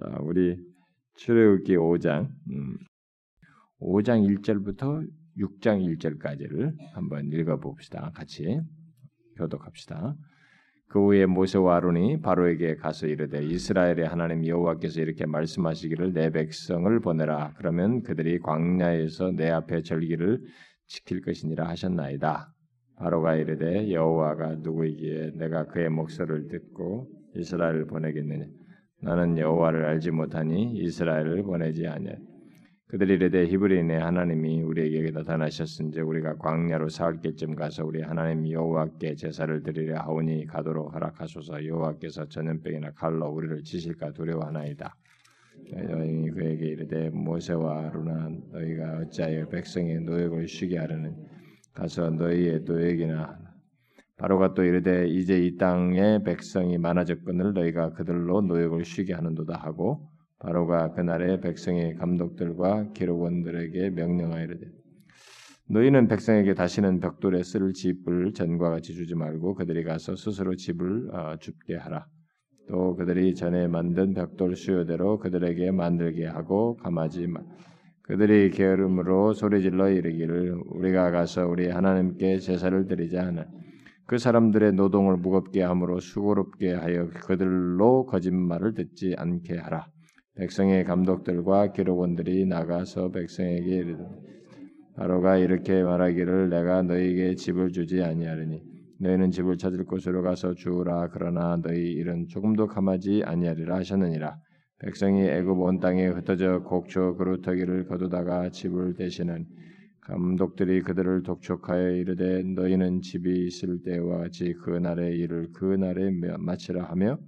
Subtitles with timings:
[0.00, 0.56] 자, 우리
[1.16, 2.76] 출애굽기 5장 음,
[3.80, 5.04] 5장 1절부터
[5.36, 8.12] 6장 1절까지를 한번 읽어 봅시다.
[8.14, 8.60] 같이
[9.36, 10.14] 교독합시다.
[10.88, 17.54] 그 후에 모세와 아론이 바로에게 가서 이르되 이스라엘의 하나님 여호와께서 이렇게 말씀하시기를 내 백성을 보내라
[17.56, 20.40] 그러면 그들이 광야에서 내 앞에 절기를
[20.86, 22.52] 지킬 것이니라 하셨나이다.
[22.98, 28.46] 바로가 이르되 여호와가 누구이기에 내가 그의 목소리를 듣고 이스라엘을 보내겠느냐
[29.00, 32.16] 나는 여호와를 알지 못하니 이스라엘을 보내지 아니하
[32.88, 39.62] 그들이 이르되 히브리인의 하나님이 우리에게 나타나셨은지 우리가 광야로 사흘 길쯤 가서 우리 하나님 여호와께 제사를
[39.62, 41.66] 드리려 하오니 가도록 허락하소서.
[41.66, 44.94] 여호와께서 전염병이나 칼로 우리를 치실까 두려워하나이다.
[45.76, 51.14] 여인이 그에게 이르되 모세와 아루나 너희가 어찌하여 백성의 노역을 쉬게 하려는
[51.74, 53.47] 가서 너희의 노역이나
[54.18, 60.92] 바로가 또 이르되 이제 이 땅에 백성이 많아졌거늘 너희가 그들로 노역을 쉬게 하는도다 하고 바로가
[60.92, 64.66] 그날에 백성의 감독들과 기록원들에게 명령하이르되
[65.70, 71.36] 너희는 백성에게 다시는 벽돌에 쓸 집을 전과 같이 주지 말고 그들이 가서 스스로 집을 어,
[71.38, 72.06] 줍게 하라.
[72.68, 77.40] 또 그들이 전에 만든 벽돌 수요대로 그들에게 만들게 하고 감하지 마.
[78.02, 83.44] 그들이 게으름으로 소리질러 이르기를 우리가 가서 우리 하나님께 제사를 드리자 하는
[84.08, 89.86] 그 사람들의 노동을 무겁게 함으로 수고롭게 하여 그들로 거짓말을 듣지 않게 하라.
[90.36, 94.02] 백성의 감독들과 기록원들이 나가서 백성에게 이르되
[94.96, 98.62] 바로가 이렇게 말하기를 내가 너희에게 집을 주지 아니하리니
[99.00, 104.38] 너희는 집을 찾을 곳으로 가서 주우라 그러나 너희 일은 조금도 감하지 아니하리라 하셨느니라
[104.78, 109.44] 백성이 애굽 온 땅에 흩어져 곡초 그루터기를 거두다가 집을 대신한
[110.08, 116.84] 감독들이 그들을 독촉하여 이르되 너희는 집이 있을 때와 같이 그 날의 일을 그 날에 마치라
[116.84, 117.18] 하며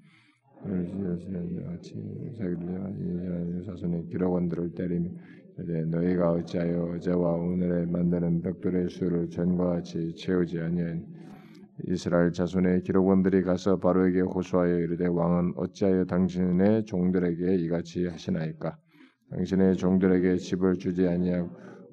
[3.67, 5.11] 사손의 기록원들을 때리며
[5.91, 11.03] 너희가 어찌하여 어제와 오늘에 만드는 벽돌의 수를 전과 같이 채우지 아니하니?
[11.87, 18.79] 이스라엘 자손의 기록원들이 가서 바로에게 호소하여 이르되 왕은 어찌하여 당신의 종들에게 이같이 하시나이까?
[19.33, 21.51] 당신의 종들에게 집을 주지 아니하고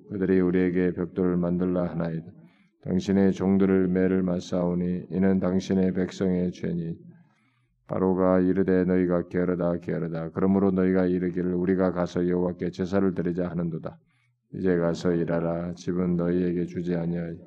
[0.10, 2.26] 그들이 우리에게 벽돌을 만들라 하나이다.
[2.84, 6.96] 당신의 종들을 매를 맞사오니 이는 당신의 백성의 죄니.
[7.88, 10.32] 바로가 이르되 너희가 게으르다 게으르다.
[10.32, 13.98] 그러므로 너희가 이르기를 우리가 가서 여호와께 제사를 드리자 하는도다.
[14.54, 15.74] 이제 가서 일하라.
[15.76, 17.38] 집은 너희에게 주지 아니하니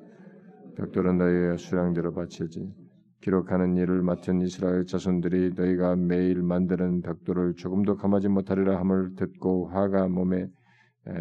[0.77, 2.73] 벽돌은 너희의 수량대로 바칠지
[3.21, 10.07] 기록하는 일을 맡은 이스라엘 자손들이 너희가 매일 만드는 벽돌을 조금도 감하지 못하리라 함을 듣고 화가
[10.07, 10.47] 몸에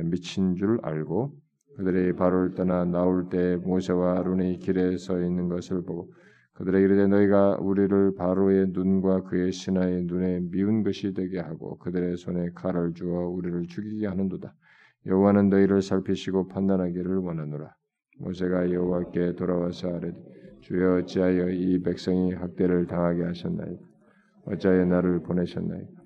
[0.04, 1.32] 미친 줄 알고
[1.76, 6.12] 그들이 바로를 떠나 나올 때 모세와 아론이 길에 서 있는 것을 보고
[6.54, 12.50] 그들에게 이르되 너희가 우리를 바로의 눈과 그의 신하의 눈에 미운 것이 되게 하고 그들의 손에
[12.54, 14.54] 칼을 주어 우리를 죽이게 하는도다.
[15.06, 17.74] 여호와는 너희를 살피시고 판단하기를 원하노라.
[18.18, 20.14] 모세가 여호와께 돌아와서 아뢰되
[20.60, 23.82] 주여 어찌하여 이 백성이 학대를 당하게 하셨나이까?
[24.44, 25.99] 어찌하여 나를 보내셨나이까?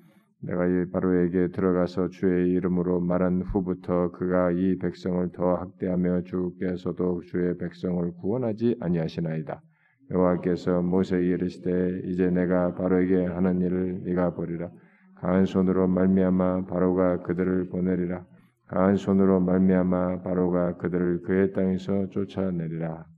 [0.47, 7.57] 내가 이 바로에게 들어가서 주의 이름으로 말한 후부터 그가 이 백성을 더 학대하며 주께서도 주의
[7.57, 9.63] 백성을 구원하지 아니하시나이다.
[10.11, 14.71] 여호와께서 모세에게 이르시되 이제 내가 바로에게 하는 일을 네가 보리라
[15.15, 18.27] 강한 손으로 말미암아 바로가 그들을 보내리라
[18.67, 23.14] 강한 손으로 말미암아 바로가 그들을 그의 땅에서 쫓아내리라.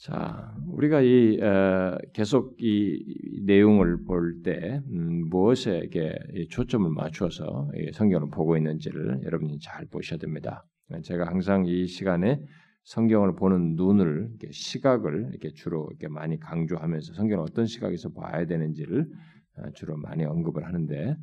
[0.00, 9.24] 자, 우리가 이 어, 계속 이 내용을 볼때 음, 무엇에게 초점을 맞추어서 성경을 보고 있는지를
[9.24, 10.64] 여러분이 잘 보셔야 됩니다.
[11.02, 12.40] 제가 항상 이 시간에
[12.84, 19.06] 성경을 보는 눈을 시각을 이렇게 주로 이렇게 많이 강조하면서 성경을 어떤 시각에서 봐야 되는지를
[19.58, 21.14] 어, 주로 많이 언급을 하는데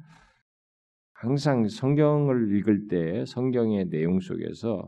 [1.13, 4.87] 항상 성경을 읽을 때 성경의 내용 속에서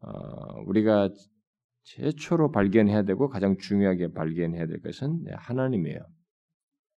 [0.00, 1.10] 어, 우리가
[1.82, 6.00] 최초로 발견해야 되고 가장 중요하게 발견해야 될 것은 하나님이에요.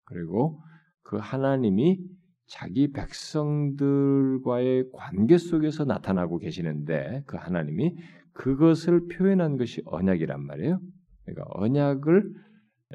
[0.06, 0.62] 그리고
[1.04, 2.00] 그 하나님이
[2.48, 7.96] 자기 백성들과의 관계 속에서 나타나고 계시는데 그 하나님이
[8.34, 10.82] 그것을 표현한 것이 언약이란 말이에요.
[11.24, 12.34] 그러니까 언약을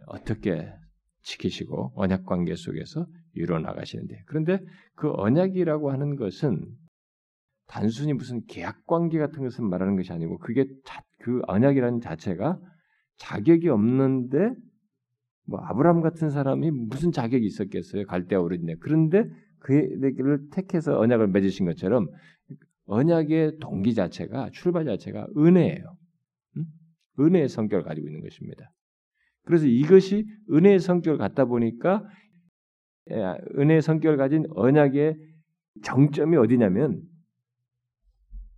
[0.06, 0.70] 어떻게
[1.22, 4.60] 지키시고 언약 관계 속에서 이루어 나가시는데 그런데
[4.94, 6.66] 그 언약이라고 하는 것은
[7.66, 12.60] 단순히 무슨 계약 관계 같은 것을 말하는 것이 아니고 그게 자, 그 언약이라는 자체가
[13.18, 14.52] 자격이 없는데
[15.46, 18.06] 뭐 아브라함 같은 사람이 무슨 자격이 있었겠어요?
[18.06, 18.76] 갈대아 오르네.
[18.80, 19.24] 그런데
[19.58, 22.08] 그를 택해서 언약을 맺으신 것처럼
[22.86, 25.96] 언약의 동기 자체가 출발 자체가 은혜예요.
[26.56, 26.64] 음?
[27.18, 28.70] 은혜의 성격을 가지고 있는 것입니다.
[29.44, 32.04] 그래서 이것이 은혜의 성격을 갖다 보니까
[33.58, 35.16] 은혜의 성격을 가진 언약의
[35.82, 37.02] 정점이 어디냐면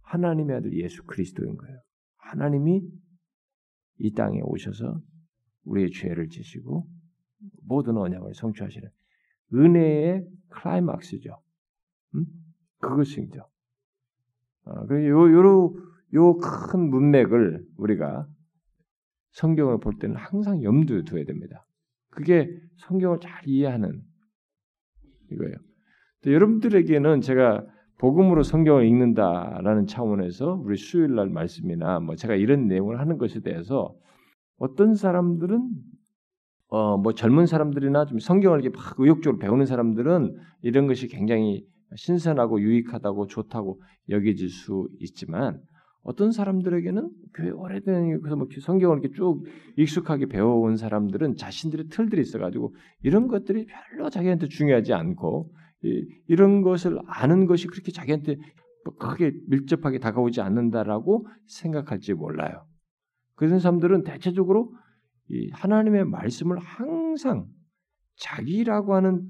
[0.09, 1.79] 하나님의 아들 예수 그리스도인 거예요.
[2.17, 2.83] 하나님이
[3.99, 5.01] 이 땅에 오셔서
[5.65, 6.89] 우리의 죄를 지시고
[7.65, 8.89] 모든 언약을 성취하시는
[9.55, 11.41] 은혜의 클라이막스죠.
[12.15, 12.25] 음?
[12.81, 13.49] 그것이죠.
[14.65, 15.75] 어, 요, 요,
[16.15, 18.27] 요큰 문맥을 우리가
[19.33, 21.67] 성경을 볼 때는 항상 염두에 둬야 됩니다.
[22.11, 24.03] 그게 성경을 잘 이해하는
[25.31, 25.55] 이거예요.
[26.27, 27.65] 여러분들에게는 제가
[27.99, 33.95] 복음으로 성경을 읽는다라는 차원에서 우리 수요일 날 말씀이나 뭐 제가 이런 내용을 하는 것에 대해서
[34.59, 35.69] 어떤 사람들은
[36.71, 41.65] 어 뭐 젊은 사람들이나 좀 성경을 이렇게 막 의욕적으로 배우는 사람들은 이런 것이 굉장히
[41.97, 43.81] 신선하고 유익하다고 좋다고
[44.11, 45.61] 여겨질 수 있지만
[46.03, 49.45] 어떤 사람들에게는 교회 오래된 그래서 뭐 성경을 이렇게 쭉
[49.77, 55.51] 익숙하게 배워온 사람들은 자신들의 틀들이 있어가지고 이런 것들이 별로 자기한테 중요하지 않고
[55.83, 58.37] 이, 런 것을 아는 것이 그렇게 자기한테
[58.85, 62.67] 뭐 크게 밀접하게 다가오지 않는다라고 생각할지 몰라요.
[63.35, 64.73] 그런 사람들은 대체적으로
[65.29, 67.47] 이 하나님의 말씀을 항상
[68.17, 69.29] 자기라고 하는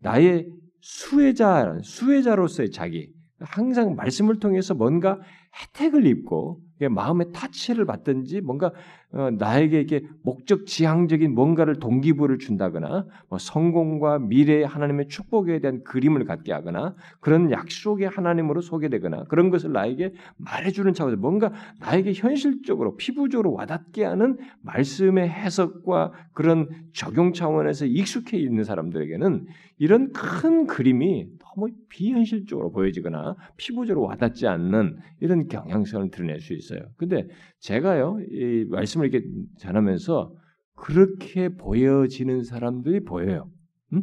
[0.00, 0.48] 나의
[0.80, 5.20] 수혜자, 수혜자로서의 자기, 항상 말씀을 통해서 뭔가
[5.62, 8.72] 혜택을 입고 마음의 타치를 받든지 뭔가
[9.12, 16.24] 어, 나에게 이렇게 목적 지향적인 뭔가를 동기부를 준다거나 뭐 성공과 미래의 하나님의 축복에 대한 그림을
[16.24, 23.52] 갖게 하거나 그런 약속의 하나님으로 소개되거나 그런 것을 나에게 말해주는 차원에서 뭔가 나에게 현실적으로 피부적으로
[23.52, 29.46] 와닿게 하는 말씀의 해석과 그런 적용 차원에서 익숙해 있는 사람들에게는
[29.78, 36.73] 이런 큰 그림이 너무 비현실적으로 보여지거나 피부적으로 와닿지 않는 이런 경향성을 드러낼 수 있어요.
[36.96, 37.28] 근데
[37.60, 39.26] 제가요, 이 말씀을 이렇게
[39.58, 40.34] 전하면서
[40.74, 43.50] 그렇게 보여지는 사람들이 보여요.
[43.92, 44.02] 응?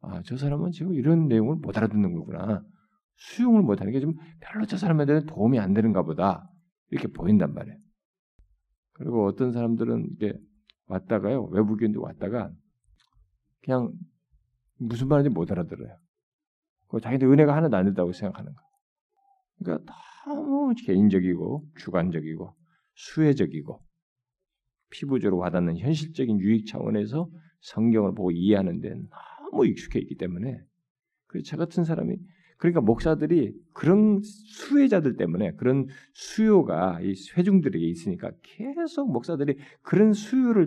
[0.00, 2.64] 아, 저 사람은 지금 이런 내용을 못 알아듣는 거구나.
[3.16, 6.48] 수용을 못하는 게 좀 별로 저 사람한테는 도움이 안 되는가 보다.
[6.90, 7.78] 이렇게 보인단 말이에요.
[8.94, 10.34] 그리고 어떤 사람들은 이게
[10.86, 12.50] 왔다가요, 외국인도 왔다가
[13.62, 13.92] 그냥
[14.78, 15.96] 무슨 말인지 못 알아들어요.
[16.88, 18.62] 그 자기들 은혜가 하나도 안 된다고 생각하는 거.
[19.58, 19.94] 그러니까
[20.26, 22.54] 너무 개인적이고 주관적이고
[22.94, 23.80] 수혜적이고
[24.90, 27.28] 피부적으로 와닿는 현실적인 유익 차원에서
[27.60, 28.94] 성경을 보고 이해하는 데
[29.40, 30.60] 너무 익숙해 있기 때문에
[31.26, 32.16] 그저 같은 사람이
[32.58, 40.66] 그러니까 목사들이 그런 수혜자들 때문에 그런 수요가 이 회중들에게 있으니까 계속 목사들이 그런 수요를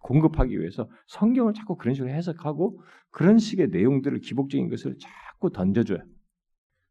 [0.00, 2.80] 공급하기 위해서 성경을 자꾸 그런 식으로 해석하고
[3.10, 5.98] 그런 식의 내용들을 기복적인 것을 자꾸 던져줘요.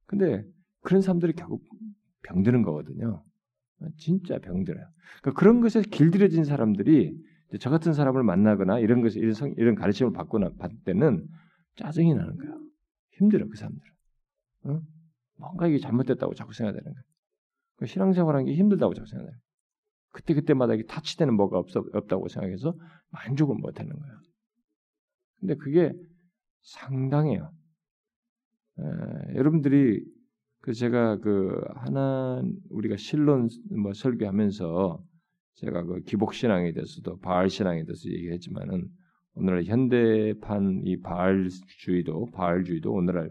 [0.06, 0.44] 근데
[0.82, 1.64] 그런 사람들이 결국
[2.24, 3.24] 병드는 거거든요.
[3.98, 4.86] 진짜 병들어요.
[5.22, 7.18] 그러니까 그런 것에 길들여진 사람들이
[7.60, 11.28] 저 같은 사람을 만나거나 이런 것에 이런, 성, 이런 가르침을 받거나 받을 때는
[11.76, 12.60] 짜증이 나는 거예요.
[13.12, 13.94] 힘들어 그 사람들은.
[14.66, 14.82] 어?
[15.38, 17.04] 뭔가 이게 잘못됐다고 자꾸 생각되는 거예요.
[17.76, 19.36] 그 신앙생활하는 게 힘들다고 자꾸 생각해요.
[20.12, 22.76] 그때 그때마다 이게 타치되는 뭐가 없, 없다고 생각해서
[23.10, 24.16] 만족을 못하는 거예요.
[25.40, 25.94] 근데 그게
[26.62, 27.52] 상당해요.
[28.80, 30.06] 에, 여러분들이
[30.64, 35.04] 그 제가 그 하나 우리가 실론 뭐 설교하면서
[35.56, 38.88] 제가 그 기복 신앙에 대해서도 바알 신앙에 대해서 얘기했지만은
[39.34, 43.30] 오늘날 현대판 이 바알주의도 바알주의도 오늘날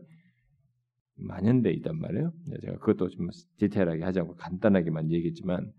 [1.14, 2.34] 만연돼 있단 말이에요.
[2.48, 5.72] 네, 제가 그것도 좀 디테일하게 하지 않고 간단하게만 얘기했지만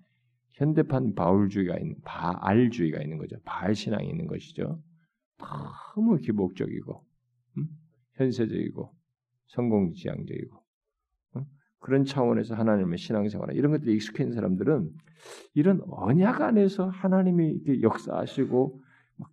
[0.54, 3.36] 현대판 바울주의가 있는 바알주의가 있는 거죠.
[3.46, 4.82] 바알 신앙이 있는 것이죠.
[5.38, 7.06] 너무 기복적이고
[7.60, 7.68] 음?
[8.14, 8.92] 현세적이고
[9.50, 10.63] 성공지향적이고
[11.84, 14.90] 그런 차원에서 하나님의 신앙생활 이런 것들이 익숙해 있는 사람들은
[15.54, 18.82] 이런 언약 안에서 하나님이 이렇게 역사하시고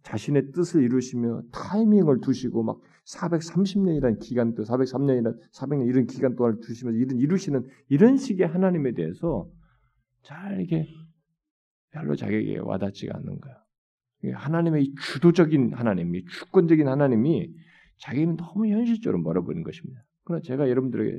[0.03, 6.99] 자신의 뜻을 이루시며 타이밍을 두시고 막 430년이라는 기간 또 403년이라는 400년 이런 기간 동안을 두시면서
[6.99, 9.49] 이런 이루시는 이런 식의 하나님에 대해서
[10.23, 10.89] 잘 이게
[11.93, 14.35] 별로 자기에게 와닿지가 않는 거야.
[14.35, 17.49] 하나님의 주도적인 하나님, 이 주권적인 하나님이
[17.99, 20.03] 자기는 너무 현실적으로 멀어보는 것입니다.
[20.31, 21.19] 그러나 제가 여러분들에게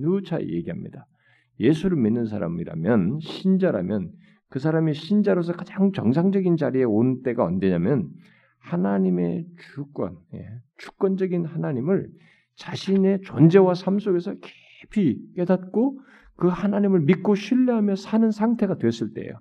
[0.00, 1.06] 누차 얘기합니다.
[1.60, 4.12] 예수를 믿는 사람이라면 신자라면
[4.50, 8.10] 그 사람이 신자로서 가장 정상적인 자리에 온 때가 언제냐면
[8.58, 12.10] 하나님의 주권, 예, 주권적인 하나님을
[12.56, 14.34] 자신의 존재와 삶 속에서
[14.82, 15.98] 깊이 깨닫고
[16.36, 19.32] 그 하나님을 믿고 신뢰하며 사는 상태가 됐을 때예요.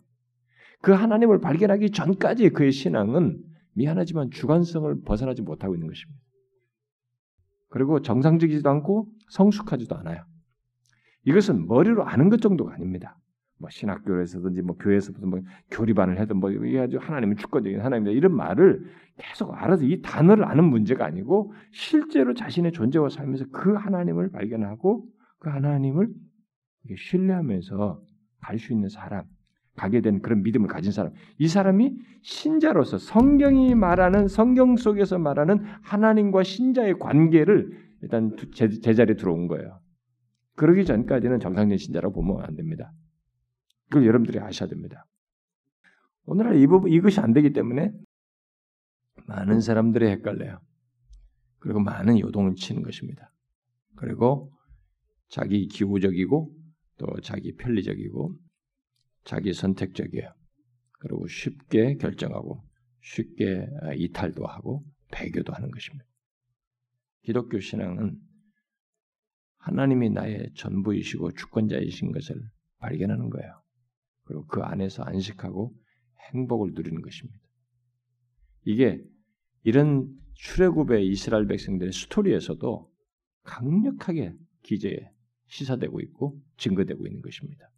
[0.82, 3.38] 그 하나님을 발견하기 전까지 그의 신앙은
[3.74, 6.22] 미안하지만 주관성을 벗어나지 못하고 있는 것입니다.
[7.70, 10.24] 그리고 정상적이지도 않고 성숙하지도 않아요.
[11.24, 13.18] 이것은 머리로 아는 것 정도가 아닙니다.
[13.60, 18.86] 뭐 신학교에서든지 뭐 교회에서든 뭐 교리반을 해든 뭐 이게 아주 하나님은 주권적인 하나님이다 이런 말을
[19.18, 25.06] 계속 알아서 이 단어를 아는 문제가 아니고 실제로 자신의 존재와 살면서 그 하나님을 발견하고
[25.40, 26.10] 그 하나님을
[26.96, 28.02] 신뢰하면서
[28.42, 29.26] 갈 수 있는 사람,
[29.80, 36.44] 가게 된 그런 믿음을 가진 사람, 이 사람이 신자로서 성경이 말하는 성경 속에서 말하는 하나님과
[36.44, 37.72] 신자의 관계를
[38.02, 39.80] 일단 제자리에 들어온 거예요.
[40.56, 42.92] 그러기 전까지는 정상적인 신자라고 보면 안 됩니다.
[43.90, 45.06] 그걸 여러분들이 아셔야 됩니다.
[46.26, 47.94] 오늘날 이 부분 이것이 안 되기 때문에
[49.28, 50.60] 많은 사람들이 헷갈려요.
[51.60, 53.32] 그리고 많은 요동을 치는 것입니다.
[53.96, 54.52] 그리고
[55.30, 56.52] 자기 기호적이고
[56.98, 58.34] 또 자기 편리적이고
[59.30, 60.34] 자기 선택적이에요.
[61.02, 62.64] 그리고 쉽게 결정하고
[63.02, 66.04] 쉽게 아, 이탈도 하고 배교도 하는 것입니다.
[67.22, 68.20] 기독교 신앙은
[69.58, 72.42] 하나님이 나의 전부이시고 주권자이신 것을
[72.80, 73.62] 발견하는 거예요.
[74.24, 75.76] 그리고 그 안에서 안식하고
[76.32, 77.40] 행복을 누리는 것입니다.
[78.66, 79.00] 이게
[79.62, 82.92] 이런 출애굽의 이스라엘 백성들의 스토리에서도
[83.44, 84.34] 강력하게
[84.64, 85.12] 기재에
[85.46, 87.70] 시사되고 있고 증거되고 있는 것입니다.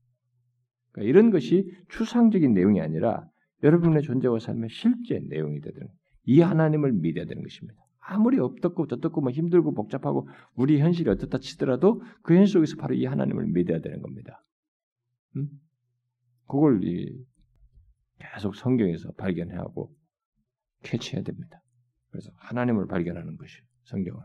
[0.91, 3.27] 그러니까 이런 것이 추상적인 내용이 아니라
[3.63, 5.87] 여러분의 존재와 삶의 실제 내용이 되는
[6.25, 7.79] 이 하나님을 믿어야 되는 것입니다.
[7.99, 13.05] 아무리 어떻고 저떻고 뭐 힘들고 복잡하고 우리 현실이 어떻다 치더라도 그 현실 속에서 바로 이
[13.05, 14.43] 하나님을 믿어야 되는 겁니다.
[15.35, 15.49] 음?
[16.47, 16.81] 그걸
[18.19, 19.95] 계속 성경에서 발견하고
[20.83, 21.61] 캐치해야 됩니다.
[22.09, 24.19] 그래서 하나님을 발견하는 것이 성경은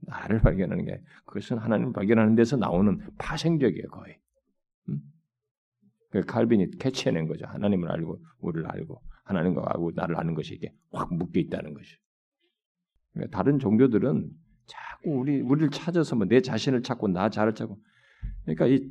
[0.00, 4.18] 나를 발견하는 게 그것은 하나님을 발견하는 데서 나오는 파생적이에요 거의.
[6.14, 6.20] 음?
[6.20, 7.46] 그 칼빈이 캐치해낸 거죠.
[7.46, 11.96] 하나님을 알고 우리를 알고 하나님과 알고 나를 아는 것이 이게 확 묶여 있다는 것이.
[13.12, 14.30] 그러니까 다른 종교들은
[14.66, 17.78] 자꾸 우리 우리를 찾아서 뭐 내 자신을 찾고 나 자를 찾고
[18.44, 18.88] 그러니까 이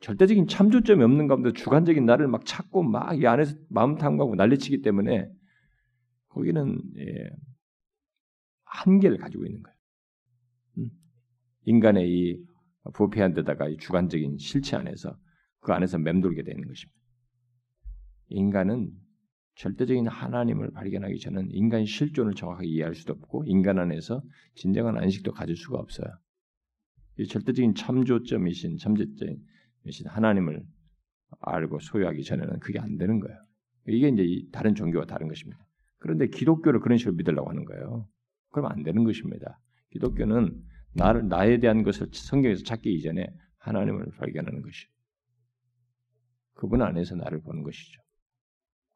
[0.00, 5.30] 절대적인 참조점이 없는 가운데 주관적인 나를 막 찾고 막 이 안에서 마음 탐구하고 난리치기 때문에
[6.28, 7.30] 거기는 예,
[8.64, 9.76] 한계를 가지고 있는 거예요.
[10.78, 10.90] 음?
[11.64, 12.44] 인간의 이
[12.92, 15.16] 부패한 데다가 이 주관적인 실체 안에서
[15.60, 17.00] 그 안에서 맴돌게 되는 것입니다.
[18.28, 18.92] 인간은
[19.56, 24.22] 절대적인 하나님을 발견하기 전은 인간의 실존을 정확하게 이해할 수도 없고 인간 안에서
[24.54, 26.06] 진정한 안식도 가질 수가 없어요.
[27.18, 30.62] 이 절대적인 참조점이신 참조점이신 하나님을
[31.40, 33.38] 알고 소유하기 전에는 그게 안 되는 거예요.
[33.88, 35.58] 이게 이제 다른 종교와 다른 것입니다.
[35.98, 38.06] 그런데 기독교를 그런 식으로 믿으려고 하는 거예요.
[38.50, 39.58] 그럼 안 되는 것입니다.
[39.90, 40.62] 기독교는
[40.94, 43.26] 나를 나에 대한 것을 성경에서 찾기 이전에
[43.58, 44.86] 하나님을 발견하는 것이
[46.56, 48.00] 그분 안에서 나를 보는 것이죠.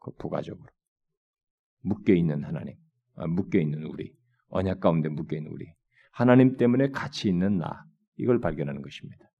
[0.01, 0.67] 그 부가적으로
[1.83, 2.75] 묶여 있는 하나님,
[3.15, 4.13] 아, 묶여 있는 우리,
[4.49, 5.67] 언약 가운데 묶여 있는 우리,
[6.11, 7.85] 하나님 때문에 가치 있는 나
[8.17, 9.31] 이걸 발견하는 것입니다.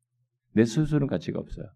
[0.53, 1.67] 내 스스로는 가치가 없어요.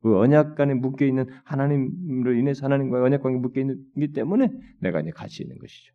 [0.00, 4.48] 그 언약 간에 묶여 있는 하나님으로 인해서 하나님과 언약 관계 묶여 있기 때문에
[4.80, 5.94] 내가 이제 가치 있는 것이죠.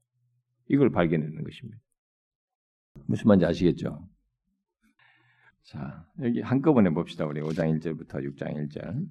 [0.67, 1.79] 이걸 발견하는 것입니다.
[3.05, 4.07] 무슨 말인지 아시겠죠?
[5.63, 7.25] 자, 여기 한꺼번에 봅시다.
[7.25, 9.05] 우리 5장 1절부터 6장 1절.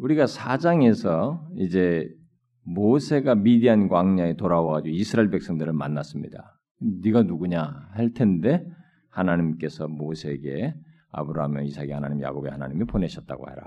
[0.00, 2.08] 우리가 4장에서 이제
[2.62, 6.58] 모세가 미디안 광야에 돌아와가지고 이스라엘 백성들을 만났습니다.
[7.02, 8.66] 네가 누구냐 할 텐데
[9.10, 10.74] 하나님께서 모세에게
[11.12, 13.62] 아브라함의 이삭의 하나님 야곱의 하나님이 보내셨다고 해라.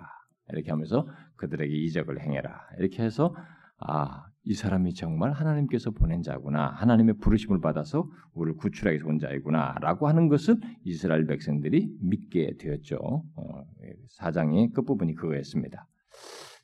[0.50, 2.62] 이렇게 하면서 그들에게 이적을 행해라.
[2.80, 3.36] 이렇게 해서
[3.78, 6.70] 아, 이 사람이 정말 하나님께서 보낸 자구나.
[6.70, 12.98] 하나님의 부르심을 받아서 우리를 구출하기 온 자이구나라고 하는 것을 이스라엘 백성들이 믿게 되었죠.
[13.36, 13.64] 어,
[14.08, 15.88] 사장의 끝 부분이 그거였습니다.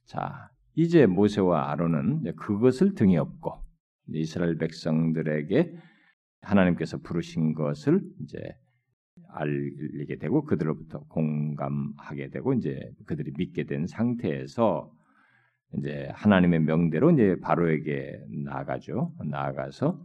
[0.09, 3.53] 자, 이제 모세와 아론은 그것을 등에 업고
[4.07, 5.77] 이스라엘 백성들에게
[6.41, 8.39] 하나님께서 부르신 것을 이제
[9.27, 14.91] 알리게 되고 그들로부터 공감하게 되고 이제 그들이 믿게 된 상태에서
[15.77, 19.13] 이제 하나님의 명대로 이제 바로에게 나가죠.
[19.23, 20.03] 나아가서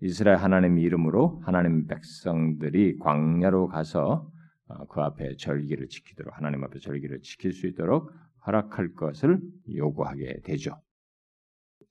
[0.00, 4.28] 이스라엘 하나님 이름으로 하나님 백성들이 광야로 가서
[4.66, 8.10] 어, 그 앞에 절기를 지키도록 하나님 앞에 절기를 지킬 수 있도록
[8.46, 9.40] 허락할 것을
[9.72, 10.80] 요구하게 되죠.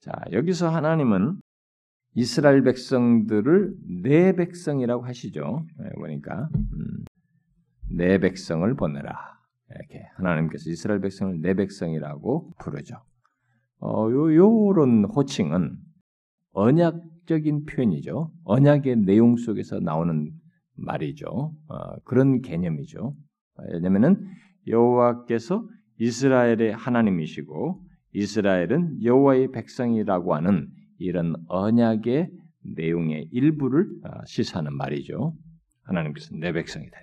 [0.00, 1.40] 자, 여기서 하나님은
[2.14, 5.66] 이스라엘 백성들을 내 백성이라고 하시죠.
[5.78, 7.04] 네, 보니까 음,
[7.90, 9.34] 내 백성을 보내라.
[9.70, 13.02] 이렇게 하나님께서 이스라엘 백성을 내 백성이라고 부르죠.
[13.80, 15.76] 어, 요 요런 호칭은
[16.52, 18.30] 언약적인 표현이죠.
[18.44, 20.32] 언약의 내용 속에서 나오는
[20.76, 21.52] 말이죠.
[21.68, 23.16] 어, 그런 개념이죠.
[23.72, 24.24] 왜냐면은
[24.66, 25.66] 여호와께서
[25.98, 27.80] 이스라엘의 하나님이시고
[28.12, 32.30] 이스라엘은 여호와의 백성이라고 하는 이런 언약의
[32.62, 35.34] 내용의 일부를 어, 시사하는 말이죠.
[35.82, 36.98] 하나님께서 내 백성이다.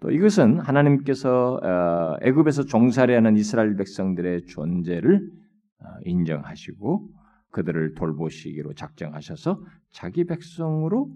[0.00, 5.30] 또 이것은 하나님께서 어, 애굽에서 종살이하는 이스라엘 백성들의 존재를
[5.80, 7.08] 어, 인정하시고
[7.50, 11.14] 그들을 돌보시기로 작정하셔서 자기 백성으로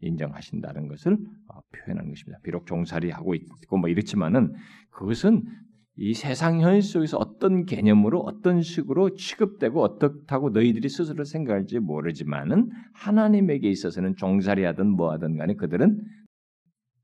[0.00, 1.16] 인정하신다는 것을
[1.48, 2.38] 어, 표현하는 것입니다.
[2.42, 4.54] 비록 종살이하고 있고 뭐 이렇지만은
[4.90, 5.44] 그것은
[5.96, 13.68] 이 세상 현실 속에서 어떤 개념으로 어떤 식으로 취급되고 어떻다고 너희들이 스스로 생각할지 모르지만은 하나님에게
[13.68, 16.02] 있어서는 종살이 하든 뭐 하든 간에 그들은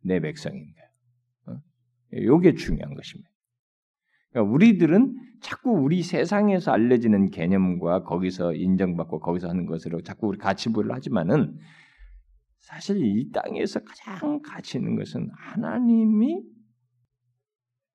[0.03, 2.39] 내 백성인 거예요.
[2.39, 2.53] 이게 어?
[2.53, 3.31] 중요한 것입니다.
[4.31, 10.73] 그러니까 우리들은 자꾸 우리 세상에서 알려지는 개념과 거기서 인정받고 거기서 하는 것으로 자꾸 우리 가치
[10.73, 11.59] 부여를 하지만은
[12.59, 16.43] 사실 이 땅에서 가장 가치 있는 것은 하나님이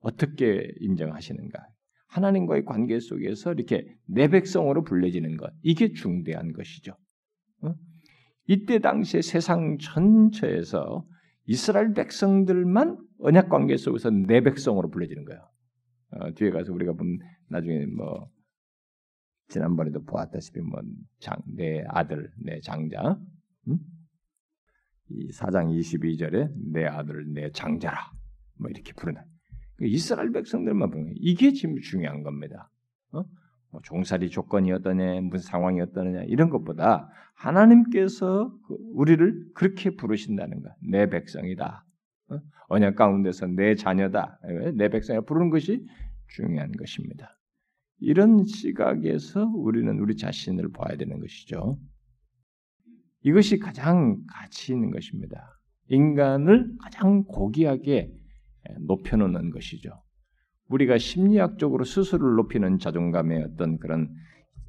[0.04, 1.60] 어떻게 인정하시는가?
[2.08, 6.96] 하나님과의 관계 속에서 이렇게 내 백성으로 불려지는 것 이게 중대한 것이죠.
[7.62, 7.74] 어?
[8.46, 11.06] 이때 당시에 세상 전체에서
[11.46, 15.42] 이스라엘 백성들만 언약 관계 속에서 내 백성으로 불려지는 거예요.
[16.12, 17.18] 어, 뒤에 가서 우리가 본
[17.50, 18.30] 나중에 뭐
[19.48, 23.20] 지난번에도 보았다시피 뭐장내 아들 내 장자
[23.70, 23.78] 음?
[25.10, 28.12] 이 4장 22절에 내 아들 내 장자라
[28.60, 29.33] 뭐 이렇게 부르는 그
[29.88, 32.70] 이스라엘 백성들만 보면 이게 지금 중요한 겁니다.
[33.12, 33.24] 어?
[33.72, 40.72] 뭐 종살이 조건이 어떠냐, 무슨 상황이 어떠냐 이런 것보다 하나님께서 그 우리를 그렇게 부르신다는 것,
[40.80, 41.86] 내 백성이다.
[42.30, 42.40] 어?
[42.68, 44.40] 언약 가운데서 내 자녀다,
[44.76, 45.86] 내 백성이라 부르는 것이
[46.28, 47.38] 중요한 것입니다.
[48.00, 51.80] 이런 시각에서 우리는 우리 자신을 봐야 되는 것이죠.
[53.22, 55.60] 이것이 가장 가치 있는 것입니다.
[55.88, 58.12] 인간을 가장 고귀하게
[58.82, 59.90] 높여놓는 것이죠.
[60.70, 64.10] 우리가 심리학적으로 스스로를 높이는 자존감의 어떤 그런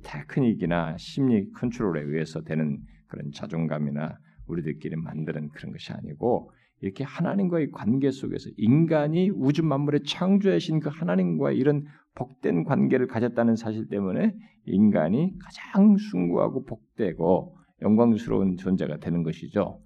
[0.03, 8.11] 테크닉이나 심리 컨트롤에 의해서 되는 그런 자존감이나 우리들끼리 만드는 그런 것이 아니고 이렇게 하나님과의 관계
[8.11, 14.35] 속에서 인간이 우주 만물의 창조하신 그 하나님과 이런 복된 관계를 가졌다는 사실 때문에
[14.67, 19.81] 인간이 가장 숭고하고 복되고 영광스러운 존재가 되는 것이죠.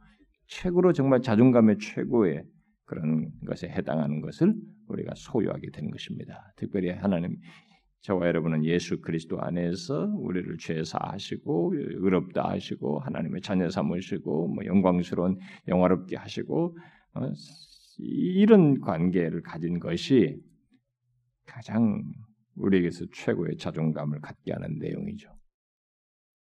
[0.46, 2.42] 최고로 정말 자존감의 최고의
[2.88, 4.54] 그런 것에 해당하는 것을
[4.88, 6.52] 우리가 소유하게 되는 것입니다.
[6.56, 7.36] 특별히 하나님
[8.00, 15.38] 저와 여러분은 예수 그리스도 안에서 우리를 죄 사하시고 의롭다 하시고 하나님의 자녀 삼으시고 뭐 영광스러운
[15.66, 16.78] 영화롭게 하시고
[17.14, 17.20] 어,
[17.98, 20.40] 이런 관계를 가진 것이
[21.44, 22.02] 가장
[22.54, 25.28] 우리에게서 최고의 자존감을 갖게 하는 내용이죠.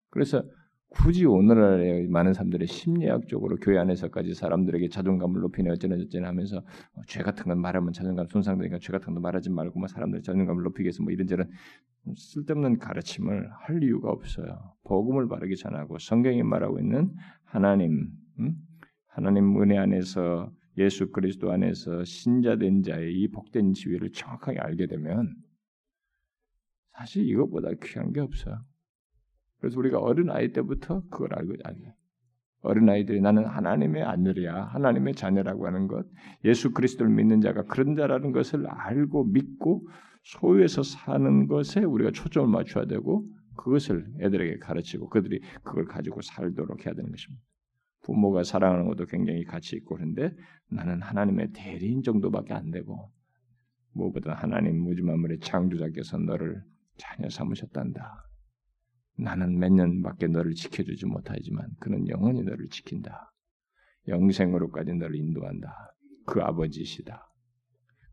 [0.08, 0.42] 그래서
[0.90, 7.22] 굳이 오늘날의 많은 사람들의 심리학적으로 교회 안에서까지 사람들에게 자존감을 높이네 어쩌나 저쩌나 하면서 어, 죄
[7.22, 11.03] 같은 건 말하면 자존감 손상되니까 죄 같은 거 말하지 말고 뭐 사람들의 자존감을 높이기 위해서
[11.05, 11.48] 뭐 이런저런
[12.16, 14.74] 쓸데없는 가르침을 할 이유가 없어요.
[14.83, 18.09] 복음을 바르게 전하고 성경이 말하고 있는 하나님,
[18.40, 18.57] 음?
[19.07, 25.37] 하나님 은혜 안에서 예수 그리스도 안에서 신자된 자의 이 복된 지위를 정확하게 알게 되면
[26.92, 28.59] 사실 이것보다 귀한 게 없어요.
[29.60, 31.78] 그래서 우리가 어린 아이 때부터 그걸 알고 아니
[32.62, 36.06] 어린 아이들이 나는 하나님의 아들이야, 하나님의 자녀라고 하는 것,
[36.44, 39.88] 예수 그리스도를 믿는 자가 그런 자라는 것을 알고 믿고
[40.22, 46.94] 소유해서 사는 것에 우리가 초점을 맞춰야 되고 그것을 애들에게 가르치고 그들이 그걸 가지고 살도록 해야
[46.94, 47.42] 되는 것입니다.
[48.02, 50.34] 부모가 사랑하는 것도 굉장히 가치 있고 그런데
[50.70, 53.10] 나는 하나님의 대리인 정도밖에 안 되고
[53.92, 56.62] 무엇보다 하나님 무지 만물의 창조자께서 너를
[56.96, 58.29] 자녀 삼으셨단다.
[59.20, 63.33] 나는 몇 년밖에 너를 지켜주지 못하지만 그는 영원히 너를 지킨다.
[64.09, 65.94] 영생으로까지 너를 인도한다.
[66.26, 67.30] 그 아버지시다.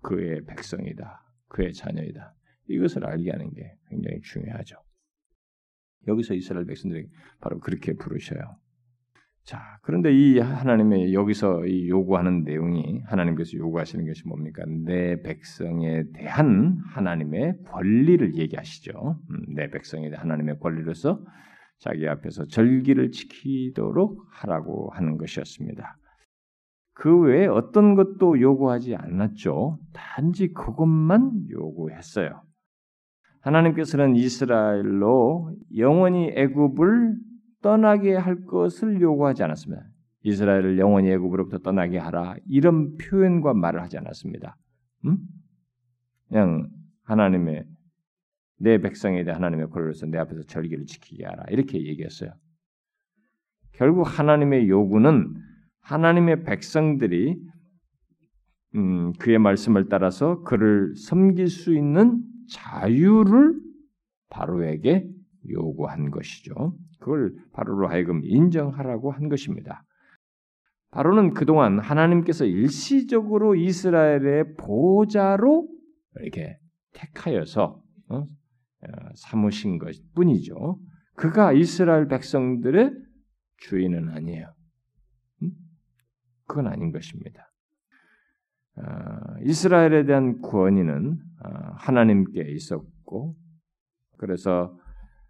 [0.02, 1.22] 그의 백성이다.
[1.48, 2.36] 그의 자녀이다.
[2.70, 4.76] 이것을 알게 하는 게 굉장히 중요하죠.
[6.08, 7.08] 여기서 이스라엘 백성들이
[7.40, 8.60] 바로 그렇게 부르셔요.
[9.48, 14.66] 자, 그런데 이 하나님의 여기서 이 요구하는 내용이 하나님께서 요구하시는 것이 뭡니까?
[14.84, 19.22] 내 백성에 대한 하나님의 권리를 얘기하시죠.
[19.30, 21.24] 음, 내 백성에 대한 하나님의 권리로서
[21.80, 25.98] 자기 앞에서 절기를 지키도록 하라고 하는 것이었습니다.
[26.94, 29.80] 그 외에 어떤 것도 요구하지 않았죠.
[29.94, 32.42] 단지 그것만 요구했어요.
[33.40, 37.27] 하나님께서는 이스라엘로 영원히 애굽을
[37.62, 39.84] 떠나게 할 것을 요구하지 않았습니다.
[40.24, 44.58] 이스라엘을 영원히 애굽으로부터 떠나게 하라 이런 표현과 말을 하지 않았습니다.
[45.06, 45.18] 음?
[46.28, 46.70] 그냥
[47.04, 47.66] 하나님의
[48.60, 52.32] 내 백성에 대한 하나님의 권리로서 내 앞에서 절기를 지키게 하라 이렇게 얘기했어요.
[53.74, 55.36] 결국 하나님의 요구는
[55.82, 57.40] 하나님의 백성들이
[58.76, 63.56] 음, 그의 말씀을 따라서 그를 섬길 수 있는 자유를
[64.30, 65.08] 바로에게
[65.50, 66.76] 요구한 것이죠.
[67.08, 69.86] 그걸 바로로 하여금 인정하라고 한 것입니다.
[70.92, 75.70] 바로는 그동안 하나님께서 일시적으로 이스라엘의 보호자로
[76.20, 76.60] 이렇게
[76.92, 78.18] 택하여서 어?
[78.18, 78.28] 어
[79.16, 80.80] 삼으신 것 뿐이죠.
[81.16, 82.92] 그가 이스라엘 백성들의
[83.60, 84.54] 주인은 아니에요.
[85.44, 85.52] 음?
[86.46, 87.50] 그건 아닌 것입니다.
[88.76, 88.82] 어,
[89.44, 93.36] 이스라엘에 대한 어, 하나님께 있었고,
[94.18, 94.78] 그래서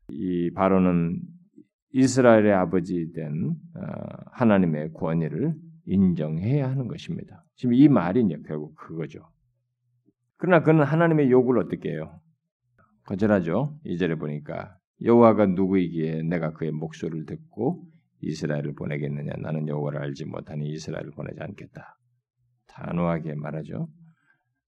[0.10, 1.37] 이 바로는
[1.92, 3.82] 이스라엘의 아버지 된 어,
[4.32, 7.44] 하나님의 권위를 인정해야 하는 것입니다.
[7.56, 9.20] 지금 이 말이 이제 결국 그거죠.
[10.38, 12.20] 그러나 그는 하나님의 요구를 어떻게 해요?
[13.06, 13.80] 거절하죠.
[13.86, 17.86] 이절에 보니까 여호와가 누구이기에 내가 그의 목소리를 듣고
[18.22, 19.34] 이스라엘을 보내겠느냐?
[19.40, 21.98] 나는 여호와를 알지 못하니 이스라엘을 보내지 않겠다.
[22.68, 23.88] 단호하게 말하죠.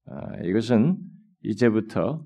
[0.06, 0.98] 아, 이것은
[1.42, 2.24] 이제부터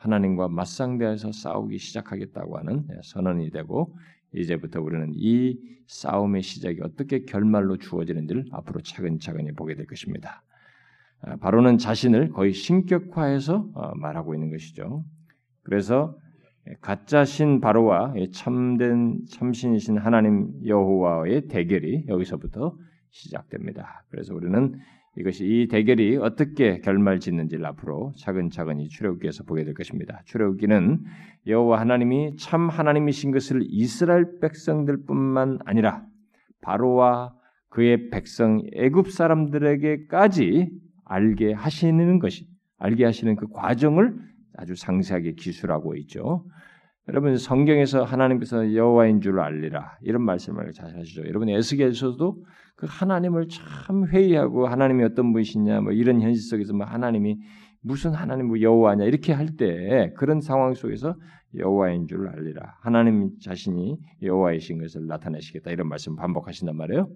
[0.00, 3.94] 하나님과 맞상대해서 싸우기 시작하겠다고 하는 선언이 되고
[4.34, 10.42] 이제부터 우리는 이 싸움의 시작이 어떻게 결말로 주어지는지를 앞으로 차근차근히 보게 될 것입니다.
[11.22, 15.04] 아, 바로는 자신을 거의 신격화해서 어, 말하고 있는 것이죠.
[15.62, 16.16] 그래서
[16.80, 22.76] 가짜 신 바로와 참된 참신이신 하나님 여호와의 대결이 여기서부터
[23.10, 24.04] 시작됩니다.
[24.08, 24.78] 그래서 우리는
[25.16, 30.22] 이것이 이 대결이 어떻게 결말짓는지를 앞으로 차근차근히 출애굽기에서 보게 될 것입니다.
[30.26, 31.04] 출애굽기는
[31.46, 36.04] 여호와 하나님이 참 하나님이신 것을 이스라엘 백성들뿐만 아니라
[36.60, 37.34] 바로와
[37.70, 40.70] 그의 백성 애굽 사람들에게까지
[41.04, 42.46] 알게 하시는 것이
[42.78, 44.16] 알게 하시는 그 과정을
[44.56, 46.44] 아주 상세하게 기술하고 있죠.
[47.10, 51.26] 여러분 성경에서 하나님께서 여호와인 줄 알리라 이런 말씀을 잘 하시죠.
[51.26, 52.44] 여러분 에스겔에서도
[52.76, 57.36] 그 하나님을 참 회의하고 하나님이 어떤 분이시냐 뭐 이런 현실 속에서 뭐 하나님이
[57.82, 61.16] 무슨 하나님 뭐 여호와냐 이렇게 할 때 그런 상황 속에서
[61.56, 67.08] 여호와인 줄 알리라 하나님 자신이 여호와이신 것을 나타내시겠다 이런 말씀 반복하신단 말이에요.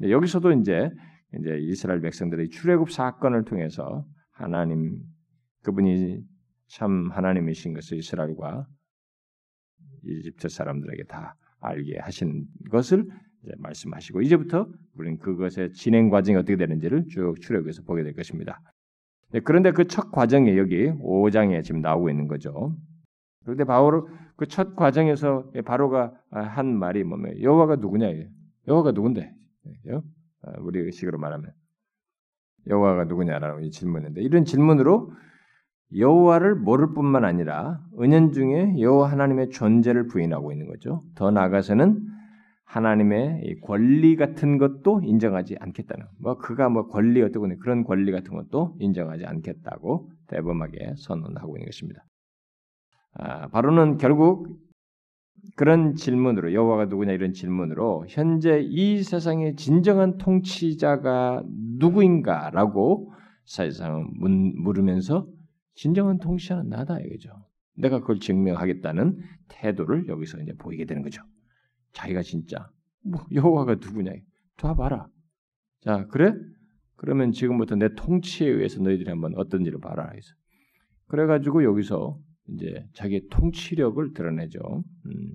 [0.00, 0.90] 여기서도 이제
[1.40, 4.96] 이제 이스라엘 백성들의 출애굽 사건을 통해서 하나님
[5.64, 6.20] 그분이
[6.68, 8.66] 참 하나님이신 것을 이스라엘과
[10.04, 13.06] 이집트 사람들에게 다 알게 하신 것을
[13.58, 18.60] 말씀하시고 이제부터 우리는 그것의 진행 과정이 어떻게 되는지를 쭉 출애굽해서 보게 될 것입니다.
[19.32, 22.76] 네, 그런데 그 첫 과정에 여기 5장에 지금 나오고 있는 거죠.
[23.44, 28.08] 그런데 바로 그첫 과정에서 바로가 한 말이 뭐면 여호와가 누구냐?
[28.68, 29.32] 여호와가 누군데?
[30.42, 31.52] 아, 우리 식으로 말하면
[32.68, 35.12] 여호와가 누구냐라고 질문인데 이런 질문으로
[35.96, 41.02] 여호와를 모를 뿐만 아니라 은연중에 여호와 하나님의 존재를 부인하고 있는 거죠.
[41.14, 42.06] 더 나아가서는
[42.64, 48.76] 하나님의 권리 같은 것도 인정하지 않겠다는 뭐 그가 뭐 권리 어떻고 그런 권리 같은 것도
[48.78, 52.04] 인정하지 않겠다고 대범하게 선언하고 있는 것입니다.
[53.14, 54.46] 아, 바로는 결국
[55.56, 61.42] 그런 질문으로 여호와가 누구냐 이런 질문으로 현재 이 세상의 진정한 통치자가
[61.78, 63.12] 누구인가라고
[63.46, 65.26] 사실상 물으면서
[65.74, 67.30] 진정한 통치자는 나다 이거죠.
[67.76, 71.22] 내가 그걸 증명하겠다는 태도를 여기서 이제 보이게 되는 거죠.
[71.92, 72.70] 자기가 진짜
[73.02, 74.12] 뭐 여호와가 누구냐?
[74.56, 75.08] 다 봐라.
[75.80, 76.34] 자 그래?
[76.96, 80.10] 그러면 지금부터 내 통치에 의해서 너희들이 한번 어떤지를 봐라.
[80.12, 80.34] 해서
[81.06, 84.60] 그래가지고 여기서 이제 자기의 통치력을 드러내죠.
[85.06, 85.34] 음.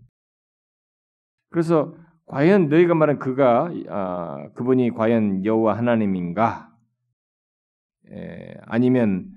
[1.49, 1.95] 그래서
[2.27, 6.69] 과연 너희가 말한 그가 아, 그분이 과연 여호와 하나님인가?
[8.11, 9.34] 에, 아니면 어,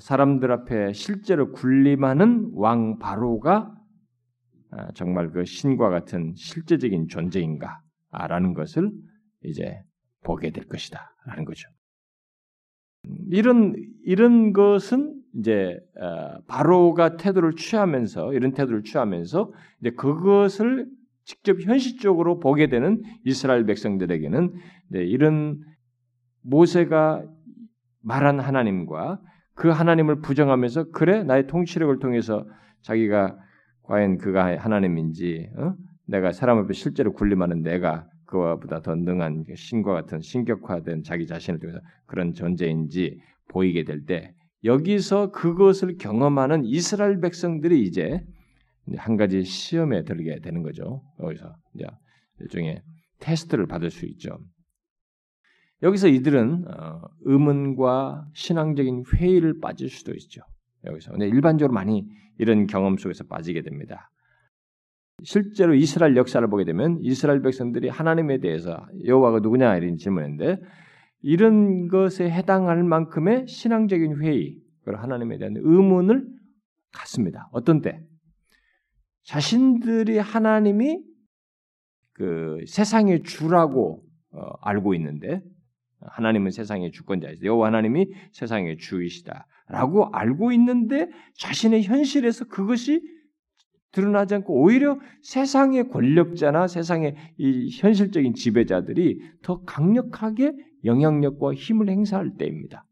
[0.00, 3.74] 사람들 앞에 실제로 군림하는 왕 바로가
[4.72, 8.90] 어, 정말 그 신과 같은 실제적인 존재인가라는 것을
[9.44, 9.82] 이제
[10.24, 11.68] 보게 될 것이다라는 거죠.
[13.30, 20.88] 이런 이런 것은 이제 어, 바로가 태도를 취하면서 이런 태도를 취하면서 이제 그것을
[21.24, 24.54] 직접 현실적으로 보게 되는 이스라엘 백성들에게는
[24.92, 25.60] 이런
[26.42, 27.24] 모세가
[28.00, 29.20] 말한 하나님과
[29.54, 32.46] 그 하나님을 부정하면서 그래 나의 통치력을 통해서
[32.82, 33.38] 자기가
[33.82, 35.74] 과연 그가 하나님인지 어?
[36.06, 41.80] 내가 사람 앞에 실제로 군림하는 내가 그와보다 더 능한 신과 같은 신격화된 자기 자신을 통해서
[42.06, 44.34] 그런 존재인지 보이게 될 때
[44.64, 48.20] 여기서 그것을 경험하는 이스라엘 백성들이 이제
[48.96, 51.02] 한 가지 시험에 들게 되는 거죠.
[51.20, 51.86] 여기서 이제
[52.40, 52.82] 일종의
[53.20, 54.38] 테스트를 받을 수 있죠.
[55.82, 60.42] 여기서 이들은 어, 의문과 신앙적인 회의를 빠질 수도 있죠.
[60.84, 61.12] 여기서.
[61.12, 62.06] 근데 일반적으로 많이
[62.38, 64.10] 이런 경험 속에서 빠지게 됩니다.
[65.24, 70.58] 실제로 이스라엘 역사를 보게 되면 이스라엘 백성들이 하나님에 대해서 여호와가 누구냐 이런 질문인데
[71.20, 76.26] 이런 것에 해당할 만큼의 신앙적인 회의, 그리고 하나님에 대한 의문을
[76.92, 77.48] 갖습니다.
[77.52, 78.00] 어떤 때?
[79.24, 81.00] 자신들이 하나님이
[82.12, 85.42] 그 세상의 주라고 어, 알고 있는데
[86.10, 87.46] 하나님은 세상의 주권자이시다.
[87.46, 93.02] 여호와 하나님이 세상의 주이시다라고 알고 있는데 자신의 현실에서 그것이
[93.92, 102.86] 드러나지 않고 오히려 세상의 권력자나 세상의 이 현실적인 지배자들이 더 강력하게 영향력과 힘을 행사할 때입니다.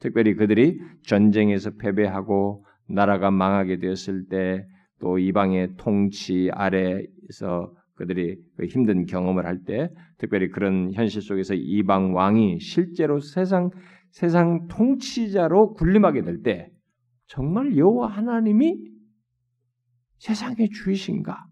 [0.00, 4.66] 특별히 그들이 전쟁에서 패배하고 나라가 망하게 되었을 때
[5.00, 12.14] 또 이방의 통치 아래에서 그들이 그 힘든 경험을 할 때 특별히 그런 현실 속에서 이방
[12.14, 13.70] 왕이 실제로 세상
[14.10, 16.70] 세상 통치자로 군림하게 될 때
[17.26, 18.76] 정말 여호와 하나님이
[20.18, 21.46] 세상의 주이신가?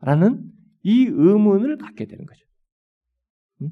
[0.00, 0.42] 라는
[0.82, 2.44] 이 의문을 갖게 되는 거죠.
[3.62, 3.70] 음?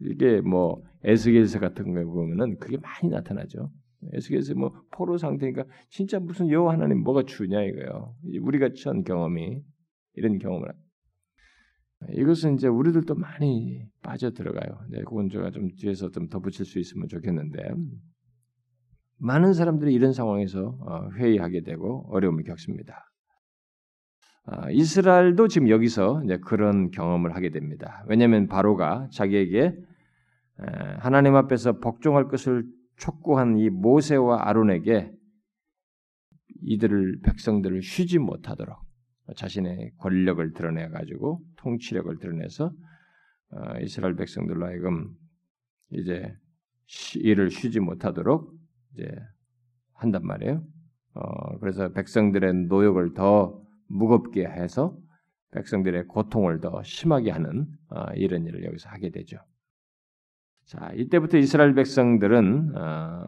[0.00, 3.70] 이게 뭐 에스겔서 같은 거 보면은 그게 많이 나타나죠.
[4.12, 8.14] 에스겔서 뭐 포로 상태니까 진짜 무슨 여호와 하나님 뭐가 주냐 이거요.
[8.42, 9.62] 우리가 처한 경험이
[10.14, 10.68] 이런 경험을
[12.10, 14.80] 이것은 이제 우리들도 많이 빠져 들어가요.
[14.90, 17.62] 네, 그건 제가 좀 뒤에서 좀 덧붙일 수 있으면 좋겠는데
[19.18, 23.10] 많은 사람들이 이런 상황에서 어, 회의하게 되고 어려움을 겪습니다.
[24.46, 28.04] 아, 이스라엘도 지금 여기서 이제 그런 경험을 하게 됩니다.
[28.08, 29.74] 왜냐하면 바로가 자기에게
[30.98, 32.64] 하나님 앞에서 복종할 것을
[32.96, 35.10] 촉구한 이 모세와 아론에게
[36.62, 38.76] 이들을 백성들을 쉬지 못하도록
[39.36, 42.72] 자신의 권력을 드러내 가지고 통치력을 드러내서
[43.50, 45.14] 어, 이스라엘 백성들로 하여금
[45.90, 46.34] 이제
[47.16, 48.52] 일을 쉬지 못하도록
[48.92, 49.10] 이제
[49.94, 50.62] 한단 말이에요.
[51.14, 54.96] 어, 그래서 백성들의 노역을 더 무겁게 해서
[55.52, 59.38] 백성들의 고통을 더 심하게 하는 어, 이런 일을 여기서 하게 되죠.
[60.66, 63.24] 자, 이때부터 이스라엘 백성들은 어,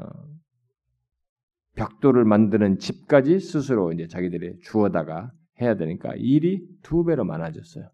[1.76, 7.88] 벽돌을 만드는 집까지 스스로 이제 자기들이 주어다가 해야 되니까 일이 두 배로 많아졌어요.